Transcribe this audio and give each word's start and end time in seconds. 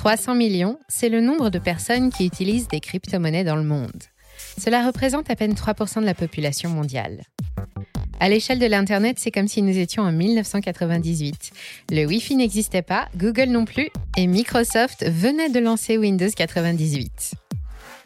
300 0.00 0.34
millions, 0.34 0.78
c'est 0.88 1.10
le 1.10 1.20
nombre 1.20 1.50
de 1.50 1.58
personnes 1.58 2.10
qui 2.10 2.24
utilisent 2.24 2.68
des 2.68 2.80
crypto-monnaies 2.80 3.44
dans 3.44 3.56
le 3.56 3.64
monde. 3.64 4.02
Cela 4.58 4.86
représente 4.86 5.30
à 5.30 5.36
peine 5.36 5.52
3% 5.52 6.00
de 6.00 6.06
la 6.06 6.14
population 6.14 6.70
mondiale. 6.70 7.20
À 8.18 8.30
l'échelle 8.30 8.58
de 8.58 8.64
l'Internet, 8.64 9.18
c'est 9.18 9.30
comme 9.30 9.46
si 9.46 9.60
nous 9.60 9.76
étions 9.76 10.02
en 10.02 10.10
1998. 10.10 11.50
Le 11.90 12.06
Wi-Fi 12.06 12.36
n'existait 12.36 12.80
pas, 12.80 13.10
Google 13.14 13.50
non 13.50 13.66
plus, 13.66 13.90
et 14.16 14.26
Microsoft 14.26 15.06
venait 15.06 15.50
de 15.50 15.60
lancer 15.60 15.98
Windows 15.98 16.30
98. 16.34 17.34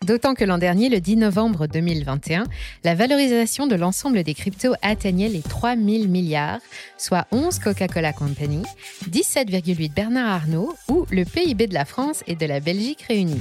D'autant 0.05 0.35
que 0.35 0.45
l'an 0.45 0.59
dernier, 0.59 0.91
le 0.91 1.01
10 1.01 1.17
novembre 1.17 1.67
2021, 1.67 2.45
la 2.85 2.95
valorisation 2.95 3.67
de 3.67 3.75
l'ensemble 3.75 4.23
des 4.23 4.35
cryptos 4.35 4.75
atteignait 4.83 5.31
les 5.31 5.41
3 5.41 5.77
000 5.77 6.09
milliards, 6.09 6.61
soit 6.99 7.27
11 7.33 7.59
Coca-Cola 7.59 8.13
Company, 8.13 8.63
17,8 9.09 9.95
Bernard 9.95 10.29
Arnault 10.29 10.77
ou 10.91 11.07
le 11.11 11.25
PIB 11.25 11.69
de 11.69 11.73
la 11.73 11.87
France 11.87 12.23
et 12.27 12.37
de 12.37 12.45
la 12.45 12.61
Belgique 12.61 13.01
réunis. 13.09 13.41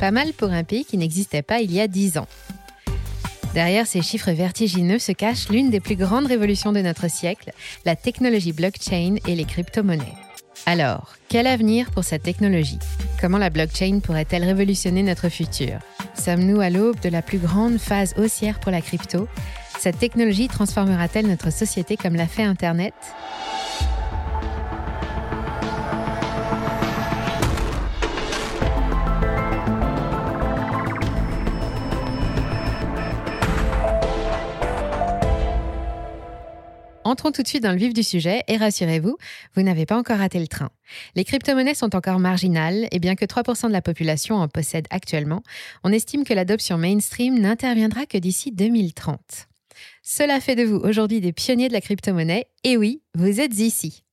Pas 0.00 0.10
mal 0.10 0.32
pour 0.32 0.50
un 0.50 0.64
pays 0.64 0.84
qui 0.84 0.98
n'existait 0.98 1.42
pas 1.42 1.60
il 1.60 1.72
y 1.72 1.80
a 1.80 1.86
10 1.86 2.18
ans. 2.18 2.26
Derrière 3.54 3.86
ces 3.86 4.02
chiffres 4.02 4.32
vertigineux 4.32 4.98
se 4.98 5.12
cache 5.12 5.50
l'une 5.50 5.70
des 5.70 5.78
plus 5.78 5.94
grandes 5.94 6.26
révolutions 6.26 6.72
de 6.72 6.80
notre 6.80 7.08
siècle, 7.08 7.52
la 7.84 7.94
technologie 7.94 8.52
blockchain 8.52 9.18
et 9.28 9.36
les 9.36 9.44
crypto-monnaies. 9.44 10.16
Alors, 10.66 11.14
quel 11.28 11.46
avenir 11.46 11.90
pour 11.92 12.02
cette 12.02 12.24
technologie? 12.24 12.78
Comment 13.20 13.38
la 13.38 13.50
blockchain 13.50 14.00
pourrait-elle 14.00 14.44
révolutionner 14.44 15.04
notre 15.04 15.28
futur? 15.28 15.78
Sommes-nous 16.14 16.60
à 16.60 16.70
l'aube 16.70 17.00
de 17.00 17.08
la 17.08 17.22
plus 17.22 17.38
grande 17.38 17.78
phase 17.78 18.14
haussière 18.16 18.60
pour 18.60 18.70
la 18.70 18.80
crypto? 18.80 19.28
Cette 19.78 19.98
technologie 19.98 20.48
transformera-t-elle 20.48 21.26
notre 21.26 21.50
société 21.50 21.96
comme 21.96 22.14
l'a 22.14 22.26
fait 22.26 22.44
Internet? 22.44 22.94
Entrons 37.12 37.30
tout 37.30 37.42
de 37.42 37.48
suite 37.48 37.62
dans 37.62 37.72
le 37.72 37.76
vif 37.76 37.92
du 37.92 38.02
sujet 38.02 38.42
et 38.48 38.56
rassurez-vous, 38.56 39.18
vous, 39.54 39.62
n'avez 39.62 39.84
pas 39.84 39.98
encore 39.98 40.16
raté 40.16 40.40
le 40.40 40.46
train. 40.46 40.70
Les 41.14 41.24
crypto-monnaies 41.24 41.74
sont 41.74 41.94
encore 41.94 42.18
marginales 42.18 42.88
et 42.90 43.00
bien 43.00 43.16
que 43.16 43.26
3% 43.26 43.66
de 43.66 43.72
la 43.72 43.82
population 43.82 44.36
en 44.36 44.48
possède 44.48 44.86
actuellement, 44.88 45.42
on 45.84 45.92
estime 45.92 46.24
que 46.24 46.32
l'adoption 46.32 46.78
mainstream 46.78 47.38
n'interviendra 47.38 48.06
que 48.06 48.16
d'ici 48.16 48.50
2030. 48.50 49.20
Cela 50.02 50.40
fait 50.40 50.56
de 50.56 50.62
vous 50.62 50.76
aujourd'hui 50.76 51.20
des 51.20 51.34
pionniers 51.34 51.68
de 51.68 51.74
la 51.74 51.82
crypto-monnaie 51.82 52.46
et 52.64 52.78
oui, 52.78 53.02
vous 53.14 53.42
êtes 53.42 53.58
ici. 53.58 54.04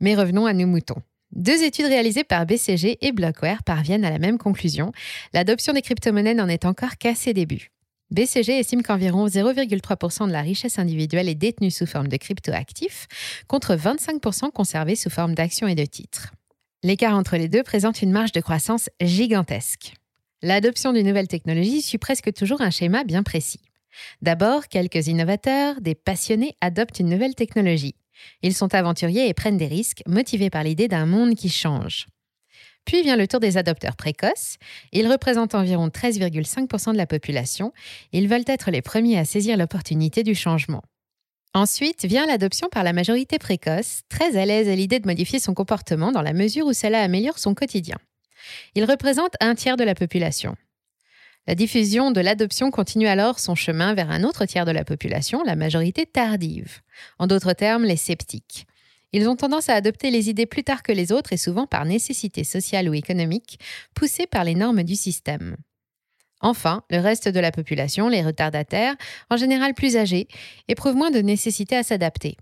Mais 0.00 0.16
revenons 0.16 0.46
à 0.46 0.52
nos 0.52 0.66
moutons. 0.66 1.00
Deux 1.30 1.62
études 1.62 1.86
réalisées 1.86 2.24
par 2.24 2.44
BCG 2.44 2.98
et 3.06 3.12
Blockware 3.12 3.62
parviennent 3.62 4.04
à 4.04 4.10
la 4.10 4.18
même 4.18 4.38
conclusion. 4.38 4.90
L'adoption 5.32 5.72
des 5.74 5.82
crypto-monnaies 5.82 6.34
n'en 6.34 6.48
est 6.48 6.64
encore 6.64 6.98
qu'à 6.98 7.14
ses 7.14 7.34
débuts. 7.34 7.70
BCG 8.12 8.60
estime 8.60 8.82
qu'environ 8.82 9.26
0,3% 9.26 10.28
de 10.28 10.32
la 10.32 10.40
richesse 10.40 10.78
individuelle 10.78 11.28
est 11.28 11.34
détenue 11.34 11.72
sous 11.72 11.86
forme 11.86 12.06
de 12.06 12.16
cryptoactifs, 12.16 13.08
contre 13.48 13.74
25% 13.74 14.52
conservés 14.52 14.94
sous 14.94 15.10
forme 15.10 15.34
d'actions 15.34 15.66
et 15.66 15.74
de 15.74 15.84
titres. 15.84 16.32
L'écart 16.84 17.16
entre 17.16 17.36
les 17.36 17.48
deux 17.48 17.64
présente 17.64 18.02
une 18.02 18.12
marge 18.12 18.30
de 18.30 18.40
croissance 18.40 18.88
gigantesque. 19.00 19.94
L'adoption 20.40 20.92
d'une 20.92 21.06
nouvelle 21.06 21.26
technologie 21.26 21.82
suit 21.82 21.98
presque 21.98 22.32
toujours 22.32 22.60
un 22.60 22.70
schéma 22.70 23.02
bien 23.02 23.24
précis. 23.24 23.62
D'abord, 24.22 24.68
quelques 24.68 25.08
innovateurs, 25.08 25.80
des 25.80 25.96
passionnés 25.96 26.54
adoptent 26.60 27.00
une 27.00 27.08
nouvelle 27.08 27.34
technologie. 27.34 27.96
Ils 28.42 28.54
sont 28.54 28.72
aventuriers 28.74 29.28
et 29.28 29.34
prennent 29.34 29.56
des 29.56 29.66
risques, 29.66 30.02
motivés 30.06 30.50
par 30.50 30.62
l'idée 30.62 30.86
d'un 30.86 31.06
monde 31.06 31.34
qui 31.34 31.48
change. 31.48 32.06
Puis 32.86 33.02
vient 33.02 33.16
le 33.16 33.28
tour 33.28 33.40
des 33.40 33.58
adopteurs 33.58 33.96
précoces. 33.96 34.56
Ils 34.92 35.10
représentent 35.10 35.54
environ 35.54 35.88
13,5% 35.88 36.92
de 36.92 36.96
la 36.96 37.06
population. 37.06 37.72
Ils 38.12 38.28
veulent 38.28 38.44
être 38.46 38.70
les 38.70 38.80
premiers 38.80 39.18
à 39.18 39.24
saisir 39.24 39.58
l'opportunité 39.58 40.22
du 40.22 40.34
changement. 40.34 40.82
Ensuite 41.52 42.04
vient 42.04 42.26
l'adoption 42.26 42.68
par 42.68 42.84
la 42.84 42.92
majorité 42.92 43.38
précoce, 43.38 44.02
très 44.08 44.36
à 44.36 44.46
l'aise 44.46 44.68
à 44.68 44.74
l'idée 44.74 45.00
de 45.00 45.06
modifier 45.06 45.40
son 45.40 45.52
comportement 45.52 46.12
dans 46.12 46.22
la 46.22 46.32
mesure 46.32 46.66
où 46.66 46.72
cela 46.72 47.02
améliore 47.02 47.38
son 47.38 47.54
quotidien. 47.54 47.96
Ils 48.74 48.84
représentent 48.84 49.36
un 49.40 49.54
tiers 49.54 49.76
de 49.76 49.84
la 49.84 49.94
population. 49.94 50.54
La 51.48 51.54
diffusion 51.54 52.10
de 52.10 52.20
l'adoption 52.20 52.70
continue 52.70 53.06
alors 53.06 53.38
son 53.38 53.54
chemin 53.54 53.94
vers 53.94 54.10
un 54.10 54.22
autre 54.22 54.46
tiers 54.46 54.64
de 54.64 54.72
la 54.72 54.84
population, 54.84 55.42
la 55.44 55.56
majorité 55.56 56.04
tardive. 56.04 56.80
En 57.18 57.26
d'autres 57.26 57.52
termes, 57.52 57.84
les 57.84 57.96
sceptiques. 57.96 58.66
Ils 59.16 59.30
ont 59.30 59.34
tendance 59.36 59.70
à 59.70 59.74
adopter 59.74 60.10
les 60.10 60.28
idées 60.28 60.44
plus 60.44 60.62
tard 60.62 60.82
que 60.82 60.92
les 60.92 61.10
autres 61.10 61.32
et 61.32 61.38
souvent 61.38 61.66
par 61.66 61.86
nécessité 61.86 62.44
sociale 62.44 62.86
ou 62.86 62.92
économique, 62.92 63.58
poussés 63.94 64.26
par 64.26 64.44
les 64.44 64.54
normes 64.54 64.82
du 64.82 64.94
système. 64.94 65.56
Enfin, 66.42 66.82
le 66.90 66.98
reste 66.98 67.26
de 67.26 67.40
la 67.40 67.50
population, 67.50 68.10
les 68.10 68.22
retardataires, 68.22 68.94
en 69.30 69.38
général 69.38 69.72
plus 69.72 69.96
âgés, 69.96 70.28
éprouvent 70.68 70.96
moins 70.96 71.10
de 71.10 71.20
nécessité 71.20 71.76
à 71.76 71.82
s'adapter. 71.82 72.36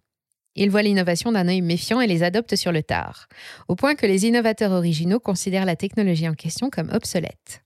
Ils 0.56 0.68
voient 0.68 0.82
l'innovation 0.82 1.30
d'un 1.30 1.46
œil 1.46 1.60
méfiant 1.60 2.00
et 2.00 2.08
les 2.08 2.24
adoptent 2.24 2.56
sur 2.56 2.72
le 2.72 2.82
tard, 2.82 3.28
au 3.68 3.76
point 3.76 3.94
que 3.94 4.06
les 4.06 4.26
innovateurs 4.26 4.72
originaux 4.72 5.20
considèrent 5.20 5.66
la 5.66 5.76
technologie 5.76 6.28
en 6.28 6.34
question 6.34 6.70
comme 6.70 6.90
obsolète. 6.92 7.62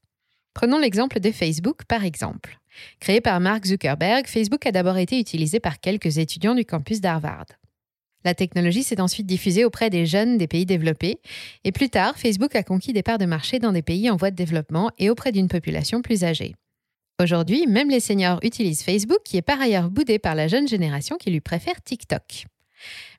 Prenons 0.52 0.78
l'exemple 0.78 1.18
de 1.18 1.30
Facebook, 1.30 1.84
par 1.88 2.04
exemple. 2.04 2.58
Créé 3.00 3.22
par 3.22 3.40
Mark 3.40 3.64
Zuckerberg, 3.64 4.26
Facebook 4.26 4.66
a 4.66 4.70
d'abord 4.70 4.98
été 4.98 5.18
utilisé 5.18 5.60
par 5.60 5.80
quelques 5.80 6.18
étudiants 6.18 6.54
du 6.54 6.66
campus 6.66 7.00
d'Harvard. 7.00 7.46
La 8.24 8.34
technologie 8.34 8.82
s'est 8.82 9.00
ensuite 9.00 9.26
diffusée 9.26 9.64
auprès 9.64 9.90
des 9.90 10.06
jeunes 10.06 10.38
des 10.38 10.48
pays 10.48 10.66
développés, 10.66 11.20
et 11.64 11.72
plus 11.72 11.88
tard, 11.88 12.18
Facebook 12.18 12.54
a 12.56 12.62
conquis 12.62 12.92
des 12.92 13.02
parts 13.02 13.18
de 13.18 13.26
marché 13.26 13.58
dans 13.58 13.72
des 13.72 13.82
pays 13.82 14.10
en 14.10 14.16
voie 14.16 14.30
de 14.30 14.36
développement 14.36 14.90
et 14.98 15.10
auprès 15.10 15.32
d'une 15.32 15.48
population 15.48 16.02
plus 16.02 16.24
âgée. 16.24 16.54
Aujourd'hui, 17.20 17.66
même 17.66 17.90
les 17.90 18.00
seniors 18.00 18.38
utilisent 18.42 18.82
Facebook, 18.82 19.18
qui 19.24 19.36
est 19.36 19.42
par 19.42 19.60
ailleurs 19.60 19.90
boudé 19.90 20.18
par 20.18 20.34
la 20.34 20.46
jeune 20.46 20.68
génération 20.68 21.16
qui 21.16 21.30
lui 21.30 21.40
préfère 21.40 21.82
TikTok. 21.82 22.46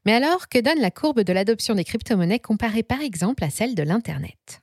Mais 0.05 0.13
alors, 0.13 0.47
que 0.47 0.59
donne 0.59 0.79
la 0.79 0.91
courbe 0.91 1.21
de 1.21 1.33
l'adoption 1.33 1.75
des 1.75 1.83
crypto-monnaies 1.83 2.39
comparée 2.39 2.83
par 2.83 3.01
exemple 3.01 3.43
à 3.43 3.49
celle 3.49 3.75
de 3.75 3.83
l'Internet? 3.83 4.61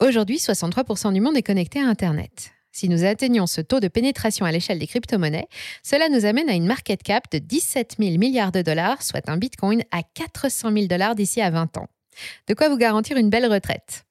Aujourd'hui, 0.00 0.38
63% 0.38 1.12
du 1.12 1.20
monde 1.20 1.36
est 1.36 1.42
connecté 1.42 1.80
à 1.80 1.86
Internet. 1.86 2.50
Si 2.74 2.88
nous 2.88 3.04
atteignons 3.04 3.46
ce 3.46 3.60
taux 3.60 3.78
de 3.78 3.86
pénétration 3.86 4.44
à 4.44 4.50
l'échelle 4.50 4.80
des 4.80 4.88
crypto-monnaies, 4.88 5.46
cela 5.84 6.08
nous 6.08 6.24
amène 6.24 6.50
à 6.50 6.54
une 6.54 6.66
market 6.66 7.04
cap 7.04 7.30
de 7.30 7.38
17 7.38 7.94
000 8.00 8.18
milliards 8.18 8.50
de 8.50 8.62
dollars, 8.62 9.00
soit 9.00 9.28
un 9.28 9.36
bitcoin 9.36 9.84
à 9.92 10.02
400 10.02 10.72
000 10.72 10.86
dollars 10.88 11.14
d'ici 11.14 11.40
à 11.40 11.50
20 11.50 11.76
ans. 11.76 11.86
De 12.48 12.54
quoi 12.54 12.68
vous 12.68 12.76
garantir 12.76 13.16
une 13.16 13.30
belle 13.30 13.46
retraite? 13.46 14.04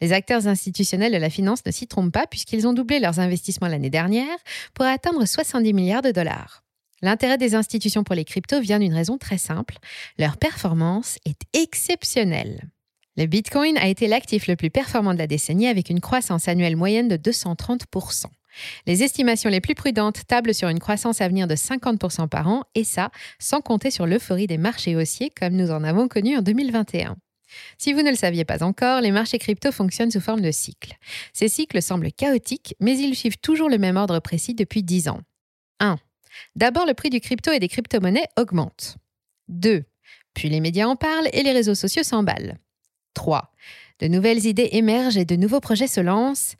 Les 0.00 0.12
acteurs 0.12 0.48
institutionnels 0.48 1.12
de 1.12 1.18
la 1.18 1.30
finance 1.30 1.64
ne 1.64 1.70
s'y 1.70 1.86
trompent 1.86 2.12
pas 2.12 2.26
puisqu'ils 2.26 2.66
ont 2.66 2.72
doublé 2.72 2.98
leurs 2.98 3.20
investissements 3.20 3.68
l'année 3.68 3.90
dernière 3.90 4.38
pour 4.74 4.86
atteindre 4.86 5.24
70 5.24 5.72
milliards 5.72 6.02
de 6.02 6.10
dollars. 6.10 6.64
L'intérêt 7.02 7.38
des 7.38 7.54
institutions 7.54 8.02
pour 8.02 8.16
les 8.16 8.24
cryptos 8.24 8.60
vient 8.60 8.80
d'une 8.80 8.92
raison 8.92 9.18
très 9.18 9.38
simple. 9.38 9.76
Leur 10.18 10.36
performance 10.36 11.18
est 11.24 11.42
exceptionnelle. 11.52 12.70
Le 13.16 13.26
Bitcoin 13.26 13.76
a 13.76 13.88
été 13.88 14.06
l'actif 14.06 14.46
le 14.46 14.56
plus 14.56 14.70
performant 14.70 15.12
de 15.12 15.18
la 15.18 15.26
décennie 15.26 15.66
avec 15.66 15.90
une 15.90 16.00
croissance 16.00 16.48
annuelle 16.48 16.76
moyenne 16.76 17.08
de 17.08 17.16
230%. 17.16 18.26
Les 18.86 19.02
estimations 19.02 19.50
les 19.50 19.60
plus 19.60 19.74
prudentes 19.74 20.26
tablent 20.26 20.54
sur 20.54 20.68
une 20.68 20.78
croissance 20.78 21.20
à 21.20 21.28
venir 21.28 21.46
de 21.46 21.54
50% 21.54 22.28
par 22.28 22.48
an, 22.48 22.64
et 22.74 22.84
ça, 22.84 23.10
sans 23.38 23.60
compter 23.60 23.90
sur 23.90 24.06
l'euphorie 24.06 24.46
des 24.46 24.58
marchés 24.58 24.96
haussiers 24.96 25.30
comme 25.30 25.54
nous 25.54 25.70
en 25.70 25.84
avons 25.84 26.08
connu 26.08 26.36
en 26.36 26.42
2021. 26.42 27.16
Si 27.78 27.92
vous 27.92 28.02
ne 28.02 28.10
le 28.10 28.16
saviez 28.16 28.44
pas 28.44 28.62
encore, 28.62 29.00
les 29.00 29.10
marchés 29.10 29.38
crypto 29.38 29.72
fonctionnent 29.72 30.10
sous 30.10 30.20
forme 30.20 30.40
de 30.40 30.52
cycles. 30.52 30.96
Ces 31.32 31.48
cycles 31.48 31.82
semblent 31.82 32.12
chaotiques, 32.12 32.74
mais 32.80 32.96
ils 32.96 33.16
suivent 33.16 33.38
toujours 33.38 33.68
le 33.68 33.78
même 33.78 33.96
ordre 33.96 34.20
précis 34.20 34.54
depuis 34.54 34.82
10 34.82 35.08
ans. 35.08 35.20
1. 35.80 35.98
D'abord, 36.54 36.86
le 36.86 36.94
prix 36.94 37.10
du 37.10 37.20
crypto 37.20 37.50
et 37.50 37.58
des 37.58 37.68
crypto-monnaies 37.68 38.28
augmente. 38.36 38.96
2. 39.48 39.82
Puis 40.34 40.48
les 40.48 40.60
médias 40.60 40.86
en 40.86 40.94
parlent 40.94 41.28
et 41.32 41.42
les 41.42 41.52
réseaux 41.52 41.74
sociaux 41.74 42.04
s'emballent. 42.04 42.58
3. 43.14 43.52
De 44.00 44.08
nouvelles 44.08 44.46
idées 44.46 44.70
émergent 44.72 45.16
et 45.16 45.24
de 45.24 45.36
nouveaux 45.36 45.60
projets 45.60 45.86
se 45.86 46.00
lancent. 46.00 46.56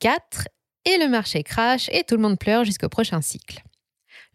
4. 0.00 0.48
Et 0.86 0.98
le 0.98 1.08
marché 1.08 1.42
crache 1.42 1.88
et 1.92 2.04
tout 2.04 2.16
le 2.16 2.22
monde 2.22 2.38
pleure 2.38 2.64
jusqu'au 2.64 2.88
prochain 2.88 3.22
cycle. 3.22 3.62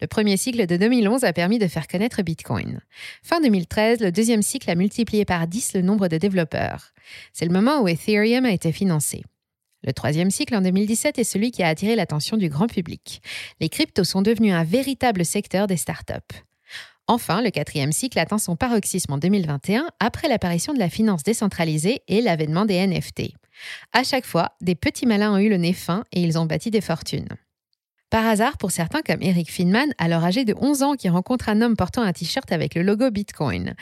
Le 0.00 0.06
premier 0.06 0.36
cycle 0.36 0.66
de 0.66 0.76
2011 0.76 1.24
a 1.24 1.32
permis 1.32 1.58
de 1.58 1.68
faire 1.68 1.86
connaître 1.86 2.22
Bitcoin. 2.22 2.80
Fin 3.22 3.40
2013, 3.40 4.00
le 4.00 4.10
deuxième 4.10 4.42
cycle 4.42 4.70
a 4.70 4.74
multiplié 4.74 5.24
par 5.24 5.46
10 5.46 5.74
le 5.74 5.82
nombre 5.82 6.08
de 6.08 6.16
développeurs. 6.16 6.92
C'est 7.32 7.44
le 7.44 7.52
moment 7.52 7.82
où 7.82 7.88
Ethereum 7.88 8.46
a 8.46 8.52
été 8.52 8.72
financé. 8.72 9.22
Le 9.82 9.92
troisième 9.92 10.30
cycle 10.30 10.54
en 10.54 10.60
2017 10.60 11.18
est 11.18 11.24
celui 11.24 11.50
qui 11.50 11.62
a 11.62 11.68
attiré 11.68 11.96
l'attention 11.96 12.36
du 12.36 12.48
grand 12.48 12.66
public. 12.66 13.22
Les 13.60 13.68
cryptos 13.68 14.04
sont 14.04 14.22
devenus 14.22 14.52
un 14.52 14.64
véritable 14.64 15.24
secteur 15.24 15.66
des 15.66 15.76
startups. 15.76 16.44
Enfin, 17.10 17.42
le 17.42 17.50
quatrième 17.50 17.90
cycle 17.90 18.20
atteint 18.20 18.38
son 18.38 18.54
paroxysme 18.54 19.14
en 19.14 19.18
2021 19.18 19.88
après 19.98 20.28
l'apparition 20.28 20.72
de 20.72 20.78
la 20.78 20.88
finance 20.88 21.24
décentralisée 21.24 22.02
et 22.06 22.20
l'avènement 22.20 22.66
des 22.66 22.86
NFT. 22.86 23.32
À 23.92 24.04
chaque 24.04 24.24
fois, 24.24 24.52
des 24.60 24.76
petits 24.76 25.06
malins 25.06 25.34
ont 25.34 25.38
eu 25.38 25.48
le 25.48 25.56
nez 25.56 25.72
fin 25.72 26.04
et 26.12 26.22
ils 26.22 26.38
ont 26.38 26.46
bâti 26.46 26.70
des 26.70 26.80
fortunes. 26.80 27.26
Par 28.10 28.24
hasard, 28.24 28.58
pour 28.58 28.70
certains 28.70 29.02
comme 29.02 29.22
Eric 29.22 29.50
Finman, 29.50 29.92
alors 29.98 30.22
âgé 30.22 30.44
de 30.44 30.54
11 30.56 30.84
ans, 30.84 30.94
qui 30.94 31.08
rencontre 31.08 31.48
un 31.48 31.62
homme 31.62 31.74
portant 31.74 32.02
un 32.02 32.12
t-shirt 32.12 32.52
avec 32.52 32.76
le 32.76 32.82
logo 32.82 33.10
Bitcoin. 33.10 33.74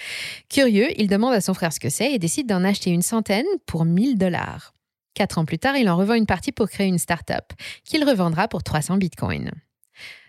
Curieux, 0.48 0.88
il 0.98 1.08
demande 1.08 1.34
à 1.34 1.42
son 1.42 1.52
frère 1.52 1.74
ce 1.74 1.80
que 1.80 1.90
c'est 1.90 2.14
et 2.14 2.18
décide 2.18 2.48
d'en 2.48 2.64
acheter 2.64 2.88
une 2.88 3.02
centaine 3.02 3.44
pour 3.66 3.84
1000 3.84 4.16
dollars. 4.16 4.72
Quatre 5.12 5.36
ans 5.36 5.44
plus 5.44 5.58
tard, 5.58 5.76
il 5.76 5.90
en 5.90 5.98
revend 5.98 6.14
une 6.14 6.24
partie 6.24 6.52
pour 6.52 6.70
créer 6.70 6.86
une 6.86 6.96
start-up, 6.96 7.52
qu'il 7.84 8.08
revendra 8.08 8.48
pour 8.48 8.62
300 8.62 8.96
bitcoins. 8.96 9.50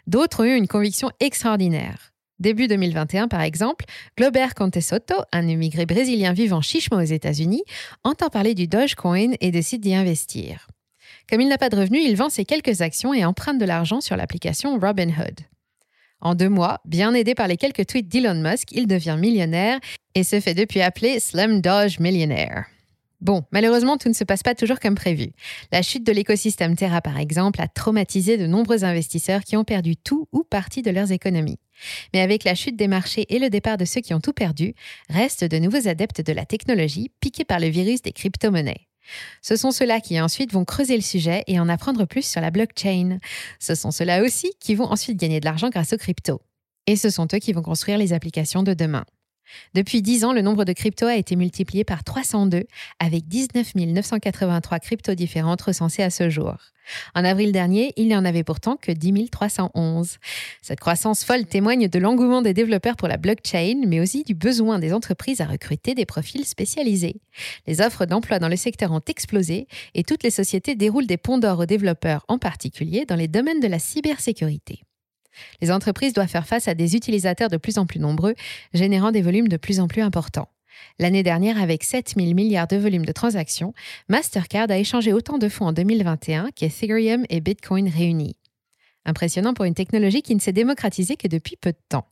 D'autres 0.05 0.43
ont 0.43 0.47
eu 0.47 0.57
une 0.57 0.67
conviction 0.67 1.11
extraordinaire. 1.21 2.08
Début 2.39 2.67
2021, 2.67 3.27
par 3.27 3.41
exemple, 3.41 3.83
Glober 4.17 4.47
Contesoto, 4.55 5.15
un 5.33 5.45
immigré 5.47 5.85
brésilien 5.85 6.31
vivant 6.31 6.61
chichement 6.61 6.97
aux 6.97 7.01
États-Unis, 7.01 7.63
entend 8.05 8.29
parler 8.29 8.55
du 8.55 8.65
Dogecoin 8.65 9.33
et 9.41 9.51
décide 9.51 9.81
d'y 9.81 9.93
investir. 9.93 10.67
Comme 11.29 11.41
il 11.41 11.49
n'a 11.49 11.57
pas 11.57 11.69
de 11.69 11.75
revenus, 11.75 12.03
il 12.05 12.15
vend 12.15 12.29
ses 12.29 12.45
quelques 12.45 12.81
actions 12.81 13.13
et 13.13 13.25
emprunte 13.25 13.59
de 13.59 13.65
l'argent 13.65 13.99
sur 13.99 14.15
l'application 14.15 14.79
Robinhood. 14.79 15.41
En 16.21 16.33
deux 16.33 16.49
mois, 16.49 16.79
bien 16.85 17.13
aidé 17.13 17.35
par 17.35 17.47
les 17.47 17.57
quelques 17.57 17.85
tweets 17.85 18.07
d'Elon 18.07 18.41
Musk, 18.41 18.71
il 18.71 18.87
devient 18.87 19.17
millionnaire 19.19 19.79
et 20.15 20.23
se 20.23 20.39
fait 20.39 20.53
depuis 20.53 20.81
appeler 20.81 21.19
Slim 21.19 21.59
Doge 21.59 21.99
Millionaire. 21.99 22.67
Bon, 23.21 23.43
malheureusement, 23.51 23.97
tout 23.97 24.07
ne 24.07 24.13
se 24.13 24.23
passe 24.23 24.43
pas 24.43 24.55
toujours 24.55 24.79
comme 24.79 24.95
prévu. 24.95 25.31
La 25.73 25.81
chute 25.81 26.05
de 26.05 26.13
l'écosystème 26.13 26.77
Terra, 26.77 27.01
par 27.01 27.17
exemple, 27.17 27.61
a 27.61 27.67
traumatisé 27.67 28.37
de 28.37 28.47
nombreux 28.47 28.85
investisseurs 28.85 29.43
qui 29.43 29.57
ont 29.57 29.65
perdu 29.65 29.97
tout 29.97 30.29
ou 30.31 30.45
partie 30.45 30.81
de 30.81 30.91
leurs 30.91 31.11
économies. 31.11 31.59
Mais 32.13 32.21
avec 32.21 32.43
la 32.43 32.55
chute 32.55 32.75
des 32.75 32.87
marchés 32.87 33.25
et 33.29 33.39
le 33.39 33.49
départ 33.49 33.77
de 33.77 33.85
ceux 33.85 34.01
qui 34.01 34.13
ont 34.13 34.19
tout 34.19 34.33
perdu, 34.33 34.73
restent 35.09 35.43
de 35.43 35.57
nouveaux 35.57 35.87
adeptes 35.87 36.21
de 36.21 36.33
la 36.33 36.45
technologie 36.45 37.11
piqués 37.19 37.45
par 37.45 37.59
le 37.59 37.67
virus 37.67 38.01
des 38.01 38.11
crypto-monnaies. 38.11 38.87
Ce 39.41 39.55
sont 39.55 39.71
ceux-là 39.71 40.01
qui 40.01 40.19
ensuite 40.21 40.53
vont 40.53 40.65
creuser 40.65 40.95
le 40.95 41.01
sujet 41.01 41.43
et 41.47 41.59
en 41.59 41.69
apprendre 41.69 42.05
plus 42.05 42.25
sur 42.25 42.41
la 42.41 42.51
blockchain. 42.51 43.17
Ce 43.59 43.75
sont 43.75 43.91
ceux-là 43.91 44.23
aussi 44.23 44.51
qui 44.59 44.75
vont 44.75 44.85
ensuite 44.85 45.19
gagner 45.19 45.39
de 45.39 45.45
l'argent 45.45 45.69
grâce 45.69 45.93
aux 45.93 45.97
cryptos. 45.97 46.41
Et 46.87 46.95
ce 46.95 47.09
sont 47.09 47.27
eux 47.33 47.39
qui 47.39 47.53
vont 47.53 47.61
construire 47.61 47.97
les 47.97 48.13
applications 48.13 48.63
de 48.63 48.73
demain. 48.73 49.05
Depuis 49.73 50.01
10 50.01 50.25
ans, 50.25 50.33
le 50.33 50.41
nombre 50.41 50.65
de 50.65 50.73
cryptos 50.73 51.07
a 51.07 51.15
été 51.15 51.35
multiplié 51.35 51.83
par 51.83 52.03
302, 52.03 52.65
avec 52.99 53.27
19 53.27 53.75
983 53.75 54.79
cryptos 54.79 55.15
différentes 55.15 55.61
recensées 55.61 56.03
à 56.03 56.09
ce 56.09 56.29
jour. 56.29 56.55
En 57.15 57.23
avril 57.23 57.51
dernier, 57.51 57.93
il 57.97 58.07
n'y 58.07 58.15
en 58.15 58.25
avait 58.25 58.43
pourtant 58.43 58.75
que 58.75 58.91
10 58.91 59.29
311. 59.29 60.17
Cette 60.61 60.79
croissance 60.79 61.23
folle 61.23 61.45
témoigne 61.45 61.87
de 61.87 61.99
l'engouement 61.99 62.41
des 62.41 62.53
développeurs 62.53 62.95
pour 62.95 63.07
la 63.07 63.17
blockchain, 63.17 63.81
mais 63.87 63.99
aussi 63.99 64.23
du 64.23 64.33
besoin 64.33 64.79
des 64.79 64.93
entreprises 64.93 65.41
à 65.41 65.45
recruter 65.45 65.93
des 65.95 66.05
profils 66.05 66.45
spécialisés. 66.45 67.21
Les 67.67 67.81
offres 67.81 68.05
d'emploi 68.05 68.39
dans 68.39 68.49
le 68.49 68.55
secteur 68.55 68.91
ont 68.91 69.01
explosé 69.07 69.67
et 69.93 70.03
toutes 70.03 70.23
les 70.23 70.31
sociétés 70.31 70.75
déroulent 70.75 71.07
des 71.07 71.17
ponts 71.17 71.37
d'or 71.37 71.59
aux 71.59 71.65
développeurs, 71.65 72.25
en 72.27 72.37
particulier 72.37 73.05
dans 73.05 73.15
les 73.15 73.27
domaines 73.27 73.59
de 73.59 73.67
la 73.67 73.79
cybersécurité. 73.79 74.83
Les 75.61 75.71
entreprises 75.71 76.13
doivent 76.13 76.29
faire 76.29 76.47
face 76.47 76.67
à 76.67 76.73
des 76.73 76.95
utilisateurs 76.95 77.49
de 77.49 77.57
plus 77.57 77.77
en 77.77 77.85
plus 77.85 77.99
nombreux, 77.99 78.35
générant 78.73 79.11
des 79.11 79.21
volumes 79.21 79.47
de 79.47 79.57
plus 79.57 79.79
en 79.79 79.87
plus 79.87 80.01
importants. 80.01 80.49
L'année 80.97 81.23
dernière, 81.23 81.61
avec 81.61 81.83
7 81.83 82.13
000 82.17 82.33
milliards 82.33 82.67
de 82.67 82.77
volumes 82.77 83.05
de 83.05 83.11
transactions, 83.11 83.73
Mastercard 84.07 84.69
a 84.69 84.77
échangé 84.77 85.13
autant 85.13 85.37
de 85.37 85.49
fonds 85.49 85.67
en 85.67 85.73
2021 85.73 86.49
qu'Ethereum 86.55 87.25
et 87.29 87.41
Bitcoin 87.41 87.89
réunis. 87.89 88.37
Impressionnant 89.05 89.53
pour 89.53 89.65
une 89.65 89.73
technologie 89.73 90.21
qui 90.21 90.35
ne 90.35 90.39
s'est 90.39 90.53
démocratisée 90.53 91.15
que 91.15 91.27
depuis 91.27 91.55
peu 91.55 91.71
de 91.71 91.79
temps. 91.89 92.05